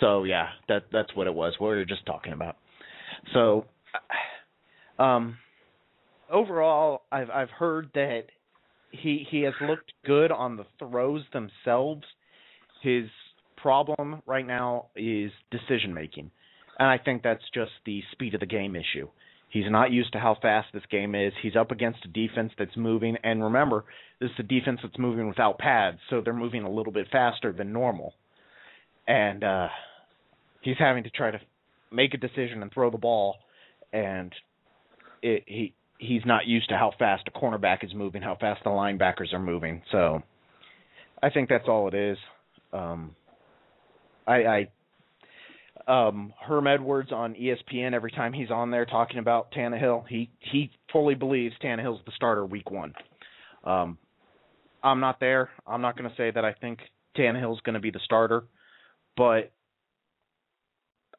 [0.00, 1.54] So yeah, that that's what it was.
[1.58, 2.56] What we were just talking about.
[3.32, 3.66] So,
[4.98, 5.36] um,
[6.28, 8.22] overall, I've I've heard that
[8.90, 12.02] he he has looked good on the throws themselves.
[12.82, 13.04] His
[13.62, 16.30] problem right now is decision making,
[16.78, 19.08] and I think that's just the speed of the game issue.
[19.50, 21.32] He's not used to how fast this game is.
[21.42, 23.84] He's up against a defense that's moving, and remember,
[24.20, 27.52] this is a defense that's moving without pads, so they're moving a little bit faster
[27.52, 28.14] than normal.
[29.06, 29.68] And uh
[30.62, 31.40] he's having to try to
[31.92, 33.36] make a decision and throw the ball,
[33.92, 34.32] and
[35.22, 38.70] it, he he's not used to how fast a cornerback is moving, how fast the
[38.70, 39.82] linebackers are moving.
[39.92, 40.22] So
[41.22, 42.18] I think that's all it is.
[42.72, 43.14] Um,
[44.26, 44.68] I, I
[45.86, 50.70] um, Herm Edwards on ESPN every time he's on there talking about Tannehill, he he
[50.92, 52.94] fully believes Tannehill's the starter week one.
[53.64, 53.98] Um,
[54.82, 55.50] I'm not there.
[55.66, 56.78] I'm not going to say that I think
[57.16, 58.44] Tannehill's going to be the starter,
[59.16, 59.52] but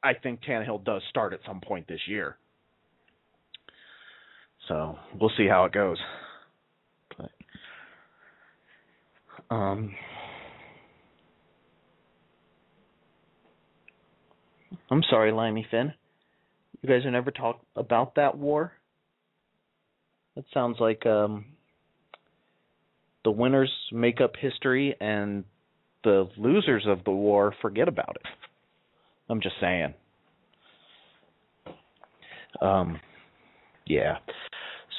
[0.04, 2.38] I think Tannehill does start at some point this year.
[4.68, 5.98] So we'll see how it goes.
[7.18, 7.32] But,
[9.54, 9.94] um,
[14.90, 15.94] I'm sorry, Limey Finn.
[16.82, 18.74] You guys have never talked about that war?
[20.36, 21.46] That sounds like um,
[23.24, 25.44] the winners make up history and
[26.04, 28.28] the losers of the war forget about it.
[29.30, 29.94] I'm just saying.
[32.62, 33.00] Um,
[33.86, 34.18] yeah.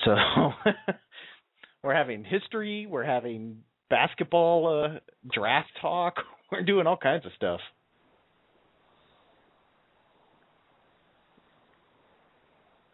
[0.05, 0.14] So
[1.83, 3.59] we're having history, we're having
[3.91, 4.99] basketball uh,
[5.33, 6.14] draft talk,
[6.53, 7.61] we're doing all kinds of stuff.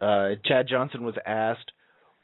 [0.01, 1.71] Uh, Chad Johnson was asked,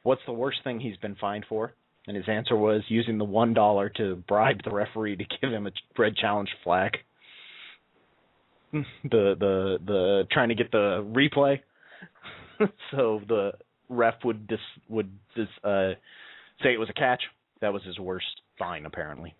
[0.03, 1.73] "What's the worst thing he's been fined for?"
[2.07, 5.67] And his answer was using the one dollar to bribe the referee to give him
[5.67, 6.97] a red challenge flag.
[8.73, 11.59] the the the trying to get the replay,
[12.91, 13.51] so the
[13.89, 14.59] ref would dis
[14.89, 15.91] would dis, uh,
[16.63, 17.21] say it was a catch.
[17.61, 19.35] That was his worst fine, apparently.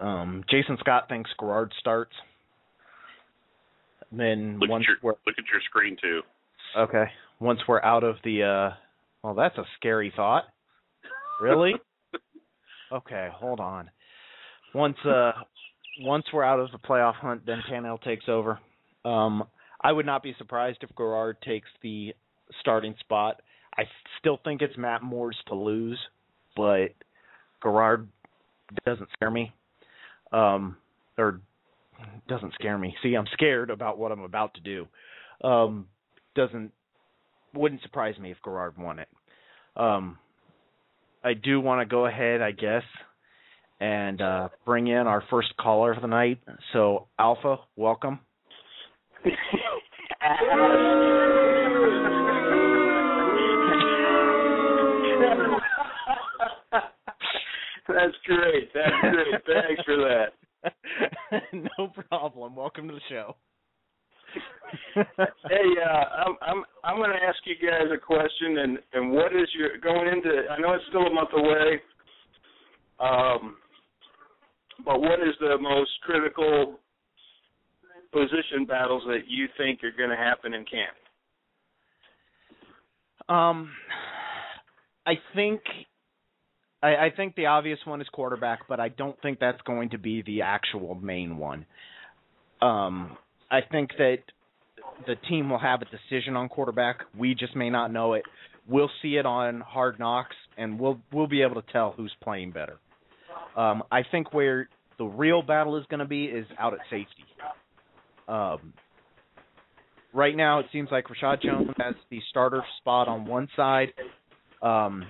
[0.00, 2.12] Um, Jason Scott thinks Garrard starts.
[4.12, 6.20] Then look once at your, we're look at your screen too.
[6.76, 7.04] okay,
[7.40, 8.76] once we're out of the uh,
[9.22, 10.44] well, that's a scary thought.
[11.40, 11.74] Really?
[12.92, 13.90] okay, hold on.
[14.74, 15.32] Once uh,
[16.00, 18.58] once we're out of the playoff hunt, then Tannehill takes over.
[19.04, 19.44] Um,
[19.80, 22.14] I would not be surprised if Garrard takes the
[22.60, 23.40] starting spot.
[23.76, 23.84] I
[24.18, 25.98] still think it's Matt Moore's to lose,
[26.56, 26.88] but
[27.62, 28.08] Garrard
[28.84, 29.52] doesn't scare me.
[30.32, 30.76] Um,
[31.18, 31.40] or
[32.28, 32.94] doesn't scare me.
[33.02, 34.86] See, I'm scared about what I'm about to do.
[35.46, 35.86] Um,
[36.34, 36.72] doesn't
[37.54, 39.08] wouldn't surprise me if Garrard won it.
[39.76, 40.18] Um,
[41.24, 42.82] I do want to go ahead, I guess,
[43.80, 46.40] and uh, bring in our first caller of the night.
[46.72, 48.20] So, Alpha, welcome.
[57.88, 58.70] That's great.
[58.74, 59.42] That's great.
[59.46, 60.41] Thanks for that.
[62.22, 62.54] Problem.
[62.54, 63.34] Welcome to the show.
[64.94, 65.02] hey,
[65.84, 69.48] uh, I'm I'm I'm going to ask you guys a question, and and what is
[69.58, 70.30] your going into?
[70.48, 71.80] I know it's still a month away,
[73.00, 73.56] um,
[74.86, 76.78] but what is the most critical
[78.12, 80.96] position battles that you think are going to happen in camp?
[83.28, 83.72] Um,
[85.06, 85.60] I think
[86.84, 89.98] I, I think the obvious one is quarterback, but I don't think that's going to
[89.98, 91.66] be the actual main one.
[92.62, 93.16] Um,
[93.50, 94.18] I think that
[95.06, 97.00] the team will have a decision on quarterback.
[97.16, 98.22] We just may not know it.
[98.68, 102.52] We'll see it on Hard Knocks, and we'll we'll be able to tell who's playing
[102.52, 102.78] better.
[103.56, 107.24] Um, I think where the real battle is going to be is out at safety.
[108.28, 108.72] Um,
[110.12, 113.88] right now, it seems like Reshad Jones has the starter spot on one side.
[114.62, 115.04] Um,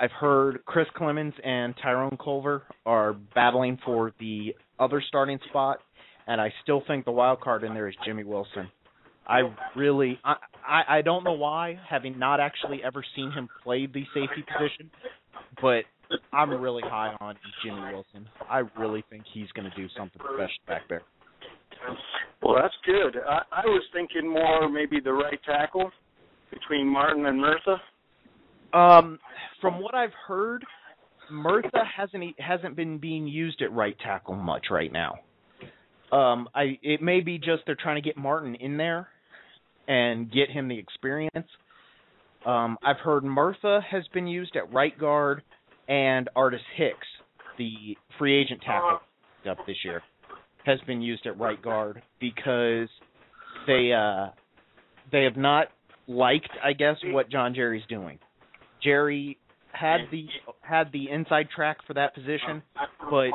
[0.00, 5.78] I've heard Chris Clemons and Tyrone Culver are battling for the other starting spot,
[6.26, 8.68] and I still think the wild card in there is Jimmy Wilson.
[9.26, 9.42] I
[9.74, 14.04] really, I, I, I don't know why, having not actually ever seen him play the
[14.14, 14.90] safety position,
[15.60, 15.82] but
[16.32, 18.28] I'm really high on Jimmy Wilson.
[18.48, 21.02] I really think he's going to do something special back there.
[22.42, 23.20] Well, that's good.
[23.28, 25.90] I, I was thinking more maybe the right tackle
[26.50, 27.80] between Martin and Murtha.
[28.72, 29.18] Um,
[29.60, 30.64] from what I've heard,
[31.30, 35.16] Murtha hasn't hasn't been being used at right tackle much right now.
[36.12, 39.08] Um, I it may be just they're trying to get Martin in there
[39.88, 41.48] and get him the experience.
[42.44, 45.42] Um, I've heard Murtha has been used at right guard
[45.88, 47.06] and Artis Hicks,
[47.58, 49.00] the free agent tackle
[49.50, 50.02] up this year,
[50.64, 52.88] has been used at right guard because
[53.66, 54.28] they uh
[55.10, 55.68] they have not
[56.08, 58.18] liked, I guess, what John Jerry's doing.
[58.82, 59.38] Jerry
[59.72, 60.26] had the
[60.60, 62.62] had the inside track for that position,
[63.10, 63.30] but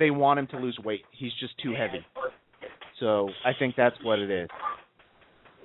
[0.00, 1.02] they want him to lose weight.
[1.12, 2.04] He's just too heavy.
[2.98, 4.48] So I think that's what it is.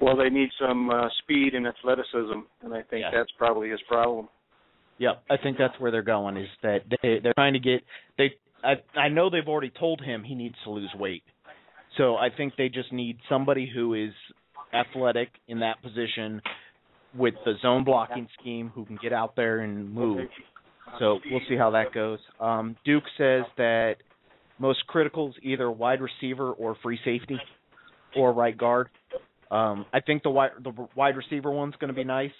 [0.01, 3.11] Well, they need some uh, speed and athleticism, and I think Yes.
[3.13, 4.27] that's probably his problem.
[4.97, 6.37] Yep, I think that's where they're going.
[6.37, 7.81] Is that they they're trying to get
[8.17, 8.31] they.
[8.63, 11.23] I I know they've already told him he needs to lose weight,
[11.97, 14.13] so I think they just need somebody who is
[14.73, 16.41] athletic in that position
[17.13, 20.27] with the zone blocking scheme who can get out there and move.
[20.99, 22.19] So we'll see how that goes.
[22.39, 23.95] Um, Duke says that
[24.59, 27.37] most critical is either wide receiver or free safety
[28.15, 28.89] or right guard.
[29.51, 32.31] Um, I think the wide the wide receiver one's going to be nice.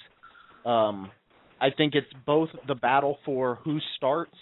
[0.66, 1.12] Um,
[1.62, 4.34] I think it's both the battle for who starts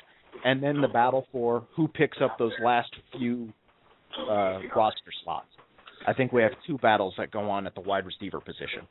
[0.43, 3.51] and then the battle for who picks up those last few
[4.30, 5.47] uh, roster slots.
[6.07, 8.88] I think we have two battles that go on at the wide receiver position.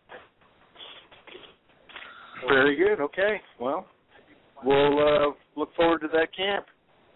[2.49, 3.03] Very good.
[3.03, 3.41] Okay.
[3.61, 3.87] Well,
[4.65, 6.67] we'll uh, look forward to that camp.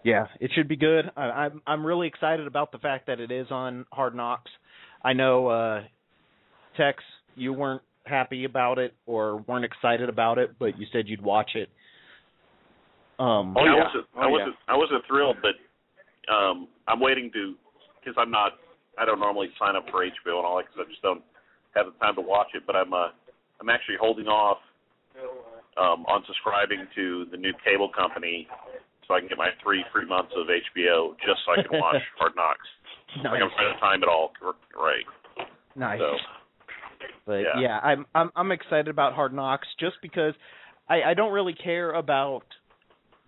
[0.07, 1.11] Yeah, it should be good.
[1.17, 4.49] I, I'm I'm really excited about the fact that it is on Hard Knocks.
[5.03, 5.81] I know uh
[6.77, 7.03] Tex,
[7.35, 11.51] you weren't happy about it or weren't excited about it, but you said you'd watch
[11.55, 11.67] it.
[13.19, 13.71] Um Oh, yeah.
[13.71, 14.05] I wasn't.
[14.15, 14.55] I Oh, wasn't.
[14.69, 17.55] I wasn't thrilled, but um, I'm waiting to
[17.99, 18.53] because I'm not.
[18.97, 21.21] I don't normally sign up for HBO and all that because I just don't
[21.75, 22.63] have the time to watch it.
[22.65, 22.93] But I'm.
[22.93, 23.09] Uh,
[23.59, 24.59] I'm actually holding off
[25.75, 28.47] um, on subscribing to the new cable company
[29.07, 32.01] so I can get my three free months of HBO just so I can watch
[32.19, 32.67] Hard Knocks.
[33.23, 34.31] Like I'm trying to time it all
[34.75, 35.05] right.
[35.75, 35.99] nice.
[35.99, 36.11] So
[37.25, 37.59] But Yeah.
[37.61, 40.33] yeah, I'm I'm I'm excited about Hard Knocks just because
[40.89, 42.43] I I don't really care about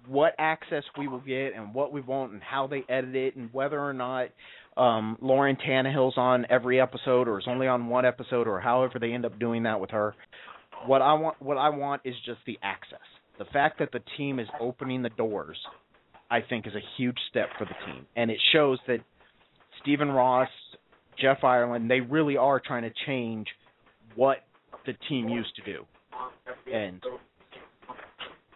[0.07, 3.53] what access we will get and what we won't and how they edit it and
[3.53, 4.29] whether or not
[4.77, 9.11] um Lauren Tannehill's on every episode or is only on one episode or however they
[9.13, 10.13] end up doing that with her.
[10.85, 12.99] What I want what I want is just the access.
[13.39, 15.57] The fact that the team is opening the doors
[16.31, 18.05] I think is a huge step for the team.
[18.15, 18.99] And it shows that
[19.81, 20.49] Stephen Ross,
[21.19, 23.47] Jeff Ireland, they really are trying to change
[24.15, 24.37] what
[24.85, 25.85] the team used to do.
[26.71, 27.01] And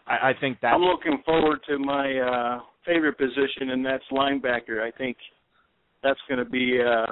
[0.08, 4.82] I, I think that's I'm looking forward to my uh, favorite position, and that's linebacker.
[4.82, 5.18] I think
[6.04, 7.12] that's going to be uh,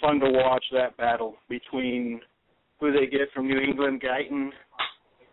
[0.00, 2.20] fun to watch that battle between
[2.80, 4.50] who they get from New England, Guyton.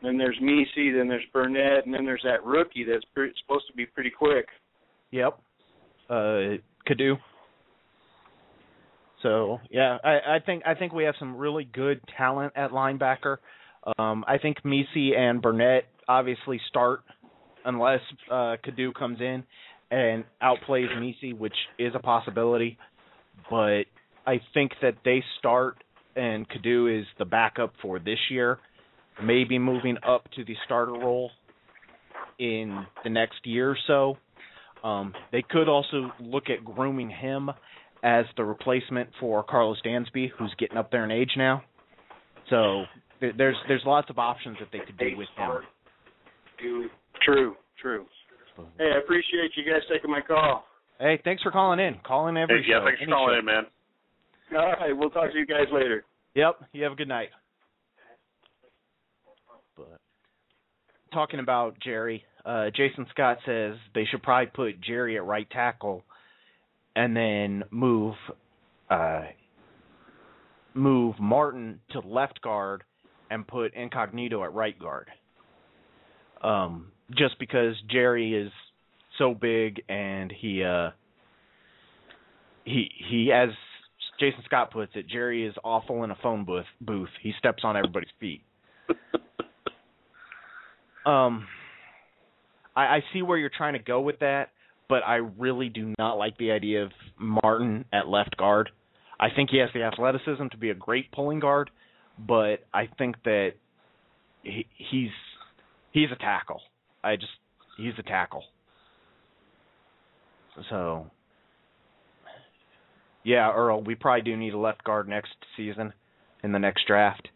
[0.01, 3.73] Then there's Misi, then there's Burnett, and then there's that rookie that's pretty, supposed to
[3.73, 4.47] be pretty quick.
[5.11, 5.39] Yep.
[6.09, 6.57] Uh
[6.89, 7.15] Kaddu.
[9.21, 13.37] So yeah, I, I think I think we have some really good talent at linebacker.
[13.97, 17.01] Um I think Misi and Burnett obviously start
[17.65, 19.43] unless uh Kaddu comes in
[19.91, 22.77] and outplays Misi, which is a possibility.
[23.49, 23.83] But
[24.25, 25.83] I think that they start
[26.15, 28.59] and Kaddu is the backup for this year,
[29.23, 31.31] maybe moving up to the starter role
[32.39, 34.87] in the next year or so.
[34.87, 37.49] Um, they could also look at grooming him
[38.03, 41.63] as the replacement for Carlos Dansby, who's getting up there in age now.
[42.49, 42.83] So
[43.19, 45.51] there, there's there's lots of options that they could do with him.
[47.23, 48.05] True, true.
[48.77, 50.65] Hey, I appreciate you guys taking my call.
[50.99, 51.95] Hey, thanks for calling in.
[52.05, 52.85] Calling every hey, yeah, show.
[52.85, 53.39] thanks for any calling show.
[53.39, 53.63] in, man.
[54.53, 56.03] All right, we'll talk to you guys later.
[56.35, 56.55] Yep.
[56.73, 57.29] You have a good night.
[59.77, 59.99] But
[61.13, 66.03] talking about Jerry, uh, Jason Scott says they should probably put Jerry at right tackle,
[66.95, 68.15] and then move
[68.89, 69.23] uh,
[70.73, 72.83] move Martin to left guard,
[73.29, 75.07] and put Incognito at right guard.
[76.41, 78.51] Um, just because Jerry is
[79.17, 80.91] so big and he uh
[82.65, 83.49] he he as
[84.19, 86.65] Jason Scott puts it, Jerry is awful in a phone booth.
[86.79, 87.09] Booth.
[87.21, 88.43] He steps on everybody's feet.
[91.05, 91.47] Um,
[92.75, 94.49] I, I see where you're trying to go with that,
[94.87, 98.69] but I really do not like the idea of Martin at left guard.
[99.19, 101.69] I think he has the athleticism to be a great pulling guard,
[102.17, 103.51] but I think that
[104.43, 105.11] he, he's
[105.91, 106.61] he's a tackle.
[107.03, 107.31] I just
[107.77, 108.43] he's a tackle.
[110.69, 111.07] So
[113.23, 115.93] yeah, Earl, we probably do need a left guard next season
[116.43, 117.29] in the next draft.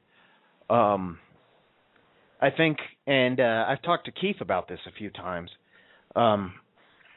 [0.70, 1.20] Um
[2.42, 2.78] I think
[3.08, 5.50] and uh I've talked to Keith about this a few times.
[6.16, 6.54] Um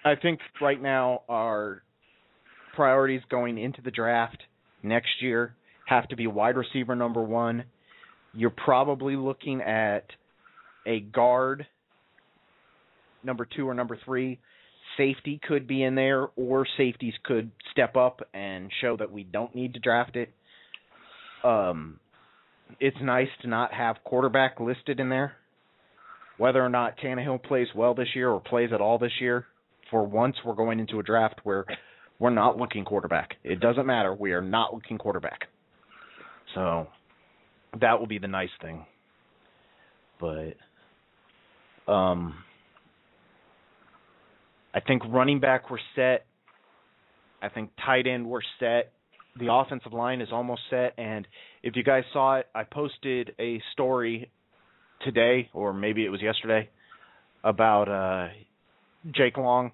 [0.05, 1.83] I think right now our
[2.75, 4.39] priorities going into the draft
[4.83, 5.55] next year
[5.87, 7.65] have to be wide receiver number 1.
[8.35, 10.05] You're probably looking at
[10.87, 11.67] a guard
[13.25, 14.39] number 2 or number 3
[14.99, 19.55] safety could be in there, or safeties could step up and show that we don't
[19.55, 20.31] need to draft it.
[21.45, 22.01] Um,
[22.81, 25.33] it's nice to not have quarterback listed in there.
[26.37, 29.47] Whether or not Tannehill plays well this year or plays at all this year,
[29.91, 31.65] for once we're going into a draft where
[32.19, 33.35] we're not looking quarterback.
[33.45, 34.15] It doesn't matter.
[34.15, 35.49] We are not looking quarterback.
[36.55, 36.87] So
[37.81, 38.87] that will be the nice thing.
[40.21, 40.55] But
[41.91, 42.35] um
[44.75, 46.27] I think running back we're set.
[47.41, 48.93] I think tight end we're set.
[49.39, 50.95] The offensive line is almost set.
[50.99, 51.27] And
[51.63, 54.31] if you guys saw it, I posted a story
[55.05, 56.69] today, or maybe it was yesterday,
[57.45, 58.29] about uh
[59.15, 59.73] Jake Long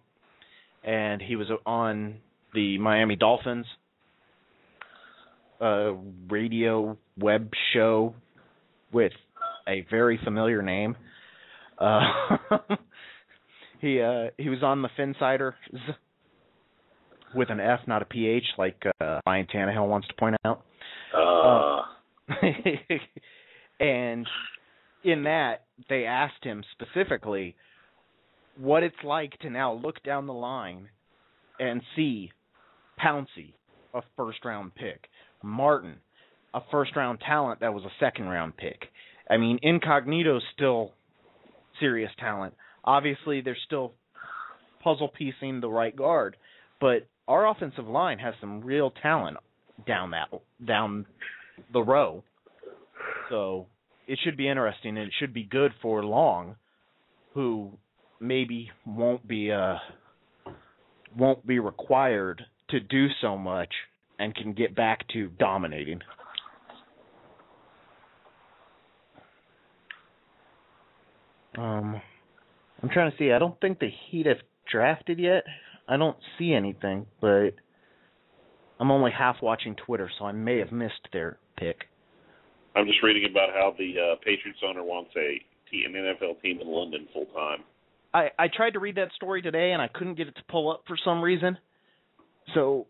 [0.85, 2.16] and he was on
[2.53, 3.66] the Miami Dolphins
[5.61, 5.93] uh
[6.28, 8.14] radio web show
[8.93, 9.12] with
[9.66, 10.97] a very familiar name.
[11.78, 12.01] Uh
[13.80, 15.55] he uh he was on the Finsiders
[17.35, 20.64] with an F, not a PH, like uh Ryan Tannehill wants to point out.
[21.17, 21.83] Uh,
[23.81, 24.27] and
[25.05, 27.55] in that, they asked him specifically
[28.59, 30.89] what it's like to now look down the line
[31.59, 32.31] and see
[32.99, 33.55] Pouncey,
[33.93, 35.09] a first round pick,
[35.43, 35.97] Martin,
[36.53, 38.85] a first round talent that was a second round pick.
[39.29, 40.93] I mean, Incognito's still
[41.81, 42.55] serious talent.
[42.85, 43.93] Obviously, they're still
[44.83, 46.37] puzzle piecing the right guard,
[46.81, 49.39] but our offensive line has some real talent
[49.87, 50.28] down that
[50.66, 51.07] down
[51.72, 52.22] the row.
[53.28, 53.66] So
[54.07, 56.57] it should be interesting and it should be good for Long,
[57.32, 57.70] who
[58.20, 59.76] maybe won't be uh
[61.16, 63.72] won't be required to do so much
[64.18, 66.01] and can get back to dominating.
[71.57, 72.01] Um
[72.82, 73.32] I'm trying to see.
[73.32, 74.39] I don't think the Heat have
[74.70, 75.45] drafted yet.
[75.89, 77.51] I don't see anything, but
[78.81, 81.85] I'm only half watching Twitter, so I may have missed their pick.
[82.77, 85.41] I'm just reading about how the uh, Patriots owner wants a
[85.83, 87.64] an NFL team in London full time.
[88.12, 90.70] I I tried to read that story today and I couldn't get it to pull
[90.70, 91.59] up for some reason.
[92.55, 92.87] So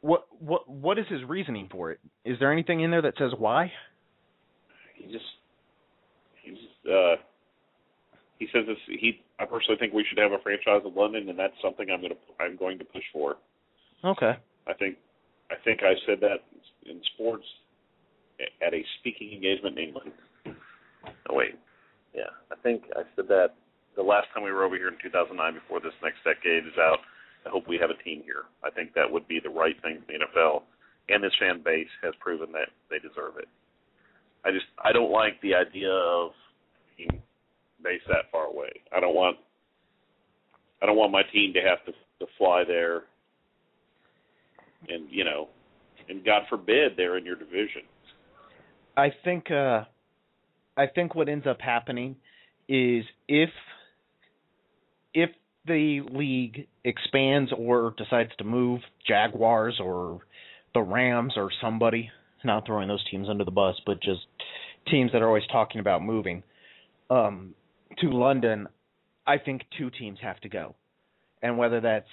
[0.00, 2.00] what what what is his reasoning for it?
[2.24, 3.72] Is there anything in there that says why?
[4.96, 5.24] He just
[6.42, 7.16] he just uh
[8.38, 11.38] he says this he I personally think we should have a franchise in London and
[11.38, 13.36] that's something I'm going to I'm going to push for.
[14.04, 14.32] Okay.
[14.66, 14.96] I think
[15.50, 16.42] I think I said that
[16.84, 17.44] in sports
[18.64, 20.12] at a speaking engagement in England.
[21.30, 21.54] Oh wait,
[22.14, 23.54] yeah, I think I said that
[23.96, 26.98] the last time we were over here in 2009 before this next decade is out.
[27.46, 28.50] I hope we have a team here.
[28.64, 30.62] I think that would be the right thing for the NFL,
[31.08, 33.48] and this fan base has proven that they deserve it.
[34.44, 36.30] I just I don't like the idea of
[36.96, 37.22] being
[37.82, 38.70] based that far away.
[38.94, 39.36] I don't want
[40.82, 43.04] I don't want my team to have to to fly there
[44.88, 45.48] and you know
[46.08, 47.82] and God forbid they're in your division.
[48.96, 49.84] I think uh
[50.76, 52.16] I think what ends up happening
[52.68, 53.50] is if
[55.14, 55.30] if
[55.66, 60.20] the league expands or decides to move Jaguars or
[60.74, 62.10] the Rams or somebody,
[62.44, 64.20] not throwing those teams under the bus, but just
[64.88, 66.42] teams that are always talking about moving
[67.10, 67.54] um
[67.98, 68.68] to London,
[69.26, 70.74] I think two teams have to go.
[71.42, 72.08] And whether that's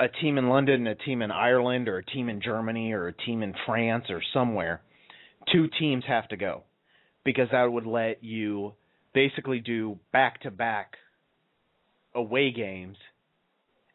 [0.00, 3.08] a team in London, and a team in Ireland, or a team in Germany, or
[3.08, 4.82] a team in France, or somewhere,
[5.52, 6.64] two teams have to go
[7.24, 8.74] because that would let you
[9.14, 10.96] basically do back to back
[12.14, 12.96] away games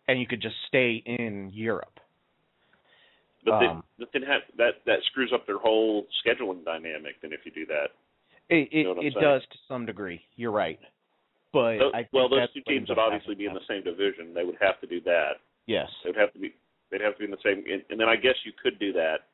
[0.08, 2.00] and you could just stay in Europe.
[3.46, 7.22] But Um, then, but then have, that that screws up their whole scheduling dynamic.
[7.22, 7.92] Then if you do that,
[8.50, 10.26] It You know it does to some degree.
[10.36, 10.80] You're right.
[11.54, 14.34] But Tho- I think well, those two teams would obviously be in the same division.
[14.34, 15.40] They would have to do that.
[15.70, 15.88] Yes.
[16.04, 16.54] They would have to be.
[16.90, 17.64] They'd have to be in the same.
[17.72, 19.30] And, and then I guess you could do that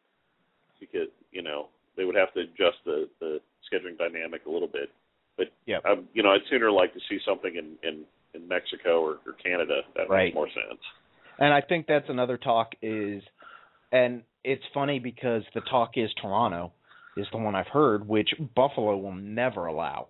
[0.79, 3.39] because you know they would have to adjust the the
[3.71, 4.89] scheduling dynamic a little bit.
[5.37, 5.85] But Yep.
[5.85, 9.33] um, you know, I'd sooner like to see something in in in Mexico or, or
[9.41, 9.81] Canada.
[9.95, 10.25] That Right.
[10.25, 10.81] makes more sense.
[11.39, 13.23] And I think that's another talk is
[13.93, 16.73] and it's funny because the talk is Toronto
[17.15, 20.09] is the one I've heard, which Buffalo will never allow.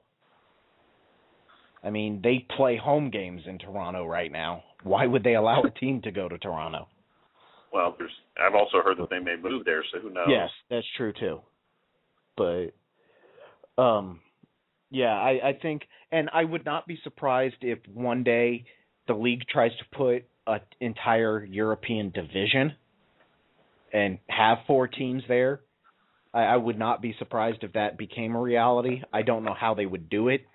[1.86, 4.64] I mean, they play home games in Toronto right now.
[4.84, 6.88] Why would they allow a team to go to Toronto?
[7.72, 8.12] Well, there's.
[8.42, 10.28] I've also heard that they may move there, so who knows?
[10.30, 11.42] Yes, that's true too.
[12.38, 12.72] But
[13.82, 14.22] um
[14.90, 18.66] yeah, I, I think and I would not be surprised if one day
[19.08, 22.74] the league tries to put an entire European division
[23.94, 25.62] and have four teams there.
[26.34, 29.02] I, I would not be surprised if that became a reality.
[29.14, 30.46] I don't know how they would do it,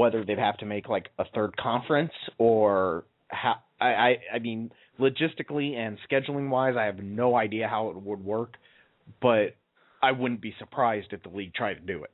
[0.00, 4.72] whether they'd have to make like a third conference or how I, I I mean
[4.98, 8.54] logistically and scheduling wise I have no idea how it would work,
[9.20, 9.56] but
[10.02, 12.10] I wouldn't be surprised if the league tried to do it.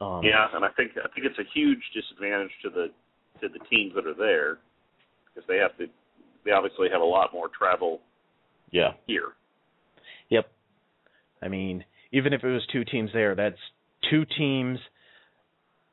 [0.00, 2.86] Um, Yeah, and I think I think it's a huge disadvantage to the
[3.40, 4.58] to the teams that are there
[5.32, 5.86] because they have to
[6.44, 8.00] they obviously have a lot more travel
[8.72, 8.94] Yeah.
[9.06, 9.28] here.
[10.30, 10.50] Yep.
[11.40, 13.60] I mean, even if it was two teams there, that's
[14.10, 14.80] two teams.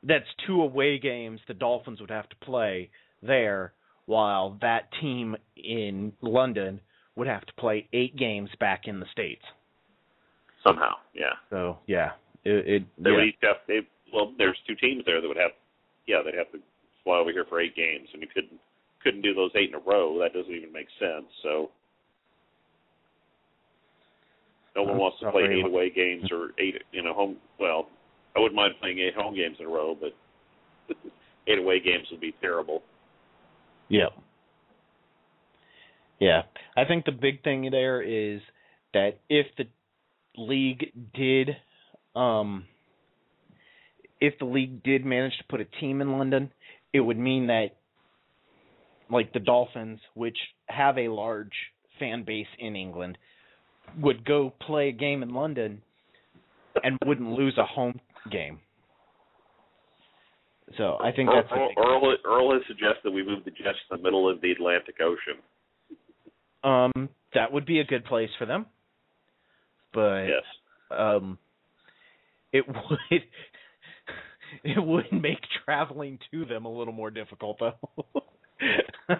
[0.02, 2.90] That's two away games the Dolphins would have to play
[3.22, 3.72] there,
[4.06, 6.80] while that team in London
[7.16, 9.42] would have to play eight games back in the states.
[10.64, 11.34] Somehow, yeah.
[11.50, 12.12] So yeah,
[12.44, 13.16] it, it They yeah.
[13.16, 13.80] would each have they
[14.12, 15.50] well, there's two teams there that would have
[16.06, 16.58] yeah, they'd have to
[17.04, 18.60] fly over here for eight games, and you couldn't
[19.02, 20.18] couldn't do those eight in a row.
[20.18, 21.26] That doesn't even make sense.
[21.42, 21.70] So
[24.74, 27.36] no one uh, wants to play eight away games or eight, you know, home.
[27.58, 27.88] Well,
[28.38, 30.14] I wouldn't mind playing eight home games in a row, but
[31.48, 32.82] eight away games would be terrible.
[33.88, 34.10] Yeah.
[36.20, 36.42] Yeah.
[36.76, 38.40] I think the big thing there is
[38.94, 39.64] that if the
[40.36, 41.50] league did
[42.14, 42.64] um
[44.20, 46.52] if the league did manage to put a team in London,
[46.92, 47.68] it would mean that
[49.10, 50.36] like the Dolphins, which
[50.66, 51.52] have a large
[51.98, 53.18] fan base in England,
[54.00, 55.82] would go play a game in London
[56.82, 58.60] and wouldn't lose a home game.
[60.76, 63.96] So I think Earl, that's big Earl, Earl has suggested we move the Jets to
[63.96, 65.40] the middle of the Atlantic Ocean.
[66.62, 68.66] Um, that would be a good place for them.
[69.94, 70.44] But Yes.
[70.90, 71.38] um
[72.52, 72.98] it would
[74.64, 78.22] it would make traveling to them a little more difficult though.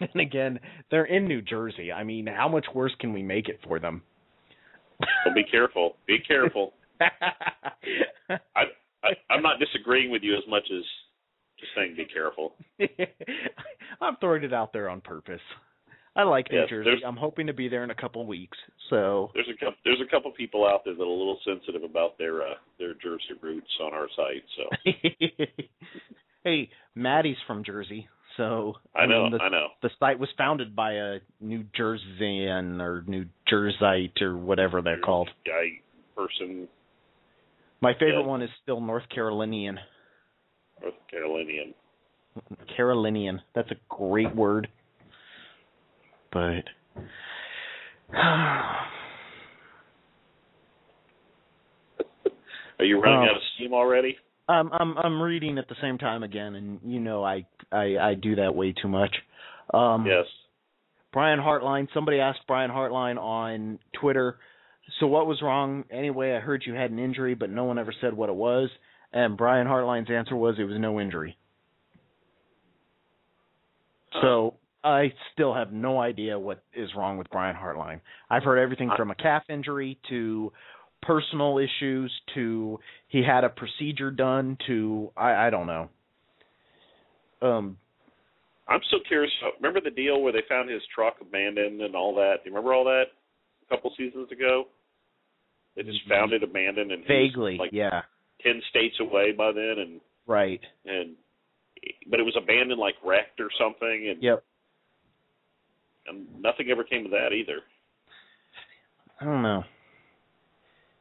[0.00, 0.60] and again,
[0.90, 1.92] they're in New Jersey.
[1.92, 4.02] I mean, how much worse can we make it for them?
[5.00, 5.96] So be careful.
[6.06, 6.72] Be careful.
[7.00, 8.62] I,
[9.04, 10.84] I I'm not disagreeing with you as much as
[11.58, 12.54] just saying be careful.
[14.00, 15.40] I'm throwing it out there on purpose.
[16.16, 16.90] I like New Yes, Jersey.
[17.06, 18.58] I'm hoping to be there in a couple weeks.
[18.90, 21.84] So There's a couple there's a couple people out there that are a little sensitive
[21.88, 24.44] about their uh their Jersey roots on our site.
[24.56, 24.92] So
[26.44, 29.66] hey, Maddie's from Jersey, so I know mean, the, I know.
[29.82, 35.28] the site was founded by a New Jerseyan or New Jerseyite or whatever they're called.
[35.44, 35.80] Guy
[36.16, 36.66] person
[37.82, 38.26] My favorite Yeah.
[38.26, 39.78] one is still North Carolinian.
[40.80, 41.74] North Carolinian.
[42.76, 43.42] Carolinian.
[43.54, 44.68] That's a great word.
[46.32, 46.64] But
[52.78, 54.16] Are you running Um, out of steam already?
[54.48, 58.14] I'm I'm I'm reading at the same time again, and you know I I I
[58.14, 59.14] do that way too much.
[59.72, 60.24] Um, yes.
[61.12, 61.88] Brian Hartline.
[61.92, 64.38] Somebody asked Brian Hartline on Twitter.
[65.00, 65.84] So what was wrong?
[65.90, 68.70] Anyway, I heard you had an injury, but no one ever said what it was.
[69.12, 71.36] And Brian Hartline's answer was it was no injury.
[74.22, 78.00] So I still have no idea what is wrong with Brian Hartline.
[78.30, 80.52] I've heard everything from a calf injury to
[81.02, 82.78] personal issues to
[83.08, 85.88] he had a procedure done to I, I don't know.
[87.42, 87.76] Um
[88.68, 89.32] I'm so curious.
[89.44, 92.44] uh, Remember the deal where they found his truck abandoned and all that?
[92.44, 93.04] Do you remember all that
[93.64, 94.64] a couple seasons ago?
[95.74, 97.08] They just found it abandoned and Mm-hmm.
[97.08, 98.02] vaguely, like yeah.
[98.42, 100.60] ten states away by then, and Right.
[100.84, 101.14] and
[102.10, 104.44] but it was abandoned like wrecked or something, and Yep.
[106.08, 107.60] and nothing ever came of that either.
[109.20, 109.62] I don't know.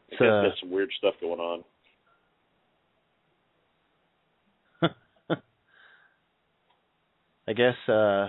[0.09, 1.63] I It's, guess uh, there's some weird stuff going on.
[7.47, 8.27] I guess uh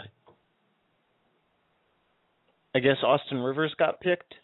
[2.74, 4.35] I guess Austin Rivers got picked.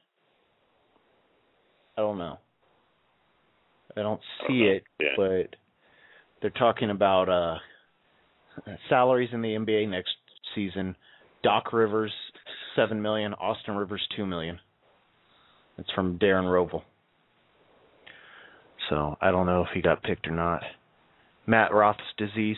[1.97, 2.39] I don't know.
[3.97, 5.09] I don't I see don't it, Yeah.
[5.16, 5.57] but
[6.41, 7.59] they're talking about uh
[8.89, 10.14] salaries in the NBA next
[10.55, 10.97] season.
[11.43, 12.12] Doc Rivers
[12.76, 14.59] seven million, Austin Rivers two million.
[15.78, 16.82] It's from Darren Rovell.
[18.89, 20.62] So I don't know if he got picked or not.
[21.47, 22.57] Matt Roth's disease.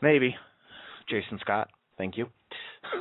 [0.00, 0.34] Maybe.
[1.08, 1.68] Jason Scott.
[1.98, 2.26] Thank you.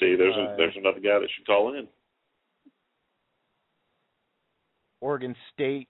[0.00, 1.86] See, there's a, there's another guy that should call in.
[5.00, 5.88] Oregon State,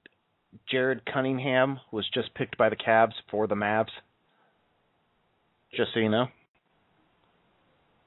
[0.70, 3.90] Jared Cunningham was just picked by the Cavs for the Mavs.
[5.74, 6.26] Just so you know.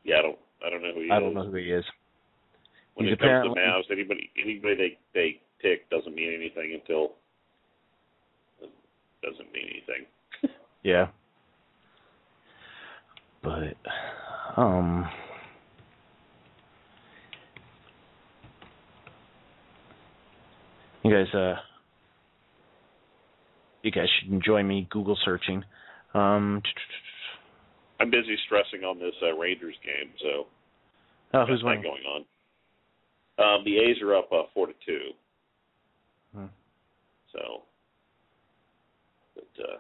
[0.04, 1.22] Yeah, I don't I don't know who he I is.
[1.22, 1.86] don't know who he is.
[2.96, 7.14] when He's it comes to Mavs, anybody anybody they they pick doesn't mean anything until
[8.62, 8.70] it
[9.24, 10.06] doesn't mean anything.
[10.84, 11.08] Yeah.
[13.44, 13.76] But
[14.56, 15.10] um
[21.04, 21.56] You guys uh
[23.84, 25.64] you guys should enjoy me Google searching.
[26.14, 26.62] Um
[28.00, 30.48] I'm busy stressing on this uh, Rangers game, so
[31.34, 31.84] oh, who's winning?
[31.84, 32.26] going on.
[33.40, 35.10] Um, the A's are up uh, four to two.
[36.36, 36.46] Hmm.
[37.34, 37.62] So,
[39.36, 39.78] but uh,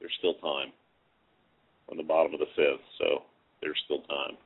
[0.00, 0.72] there's still time
[1.90, 3.22] on the bottom of the fifth, so
[3.60, 4.36] there's still time.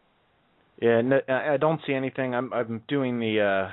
[0.81, 2.35] Yeah, no, I don't see anything.
[2.35, 3.71] I'm I'm doing the uh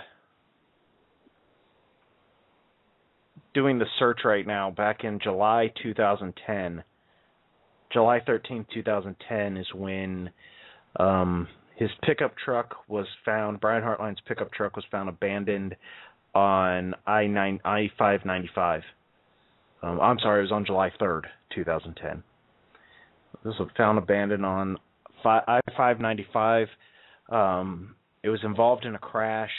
[3.54, 6.84] doing the search right now back in July 2010.
[7.92, 10.30] July 13th, 2010 is when
[11.00, 13.60] um his pickup truck was found.
[13.60, 15.76] Brian Hartline's pickup truck was found abandoned
[16.34, 18.82] on I nine I five ninety five.
[19.84, 22.24] Um, I'm sorry, it was on July third, two thousand ten.
[23.46, 24.78] This was found abandoned on
[25.24, 26.68] I five ninety five.
[27.30, 29.52] Um, it was involved in a crash.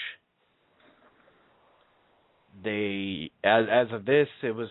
[2.64, 4.70] They, as as of this, it was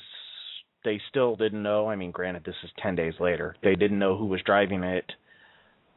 [0.88, 1.89] they still didn't know.
[1.89, 3.57] I mean, granted, this is ten days later.
[3.61, 5.03] They didn't know who was driving it.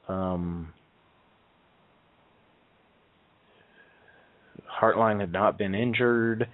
[0.08, 0.72] Um,
[4.82, 6.48] Hartline had not been injured.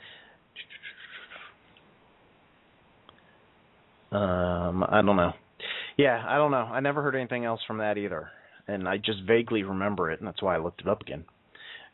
[4.12, 5.32] Um, I don't know.
[5.96, 6.58] Yeah, I don't know.
[6.58, 8.28] I never heard anything else from that either,
[8.68, 11.24] and I just vaguely remember it, and that's why I looked it up again.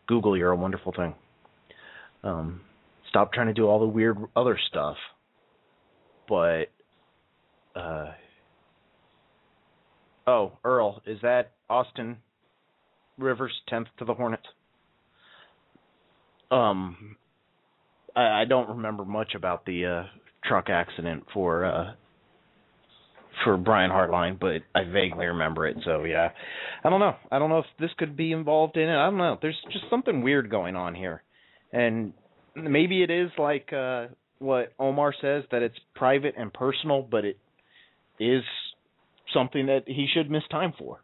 [0.08, 1.14] Google, you're a wonderful thing.
[2.24, 2.62] Um,
[3.08, 4.96] stop trying to do all the weird other stuff.
[6.32, 6.70] But,
[7.78, 8.12] uh,
[10.26, 12.16] oh, Earl, is that Austin
[13.18, 14.46] Rivers tenth to the Hornets?
[16.50, 17.16] Um,
[18.16, 20.04] I, I don't remember much about the uh,
[20.48, 21.92] truck accident for uh,
[23.44, 25.76] for Brian Hartline, but I vaguely remember it.
[25.84, 26.30] So yeah,
[26.82, 27.16] I don't know.
[27.30, 28.96] I don't know if this could be involved in it.
[28.96, 29.36] I don't know.
[29.42, 31.24] There's just something weird going on here,
[31.74, 32.14] and
[32.56, 34.06] maybe it is like uh,
[34.42, 37.38] what Omar says that it's private and personal, but it
[38.18, 38.42] is
[39.32, 41.00] something that he should miss time for.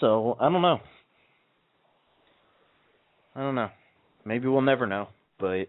[0.00, 0.78] So I don't know.
[3.34, 3.70] I don't know.
[4.24, 5.66] Maybe we'll never know, but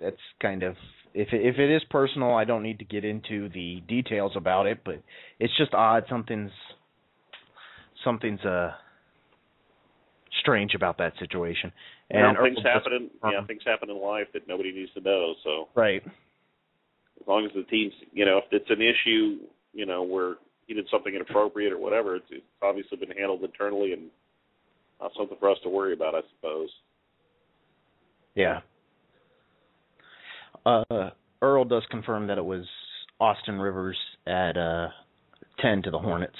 [0.00, 0.76] that's kind of
[1.14, 4.80] if if it is personal, I don't need to get into the details about it,
[4.84, 5.02] but
[5.38, 6.04] it's just odd.
[6.08, 6.52] Something's
[8.04, 8.70] something's uh
[10.40, 11.72] strange about that situation.
[12.10, 15.34] And know, things happen in yeah, things happen in life that nobody needs to know.
[15.44, 19.38] So right, as long as the team's you know if it's an issue
[19.72, 20.36] you know where
[20.66, 24.02] he did something inappropriate or whatever, it's, it's obviously been handled internally and
[25.00, 26.68] not something for us to worry about, I suppose.
[28.34, 28.60] Yeah.
[30.64, 31.10] Uh,
[31.42, 32.66] Earl does confirm that it was
[33.18, 33.96] Austin Rivers
[34.26, 34.88] at uh,
[35.60, 36.36] ten to the Hornets.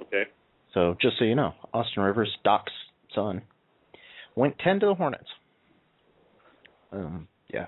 [0.00, 0.24] Okay.
[0.72, 2.72] So just so you know, Austin Rivers, Doc's
[3.14, 3.42] son,
[4.36, 5.28] went ten to the Hornets.
[6.92, 7.66] Um, yeah.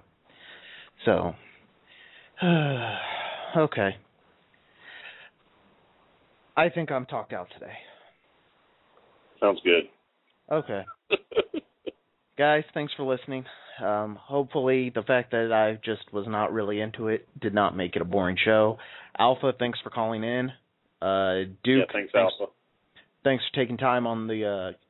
[1.05, 1.35] So,
[3.57, 3.97] okay.
[6.57, 7.75] I think I'm talked out today.
[9.41, 9.85] Sounds good.
[10.51, 10.83] Okay.
[12.39, 13.45] Guys, thanks for listening.
[13.83, 17.97] Um, hopefully, the fact that I just was not really into it did not make
[17.97, 18.79] it a boring show.
[19.19, 20.51] Alpha, thanks for calling in.
[21.03, 22.53] Uh, Duke, yeah, thanks, thanks, Alpha.
[23.25, 24.86] Thanks for taking time on the uh,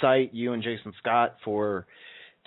[0.00, 0.34] site.
[0.34, 1.86] You and Jason Scott for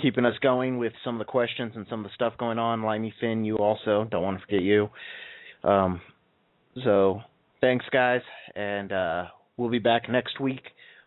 [0.01, 2.83] keeping us going with some of the questions and some of the stuff going on.
[2.83, 4.89] Limey Finn, you also don't want to forget you.
[5.63, 6.01] Um,
[6.83, 7.21] so
[7.61, 8.21] thanks, guys,
[8.55, 9.25] and uh,
[9.57, 10.63] we'll be back next week.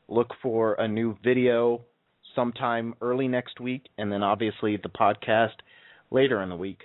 [0.09, 1.83] Look for a new video
[2.35, 5.57] sometime early next week, and then obviously the podcast
[6.11, 6.83] later in the week.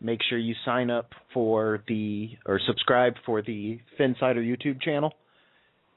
[0.00, 5.12] Make sure you sign up for the or subscribe for the Phinsider YouTube channel.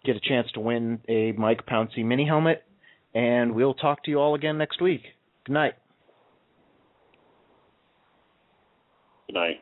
[0.03, 2.63] Get a chance to win a Mike Pouncey mini helmet,
[3.13, 5.03] and we'll talk to you all again next week.
[5.45, 5.73] Good night.
[9.27, 9.61] Good night.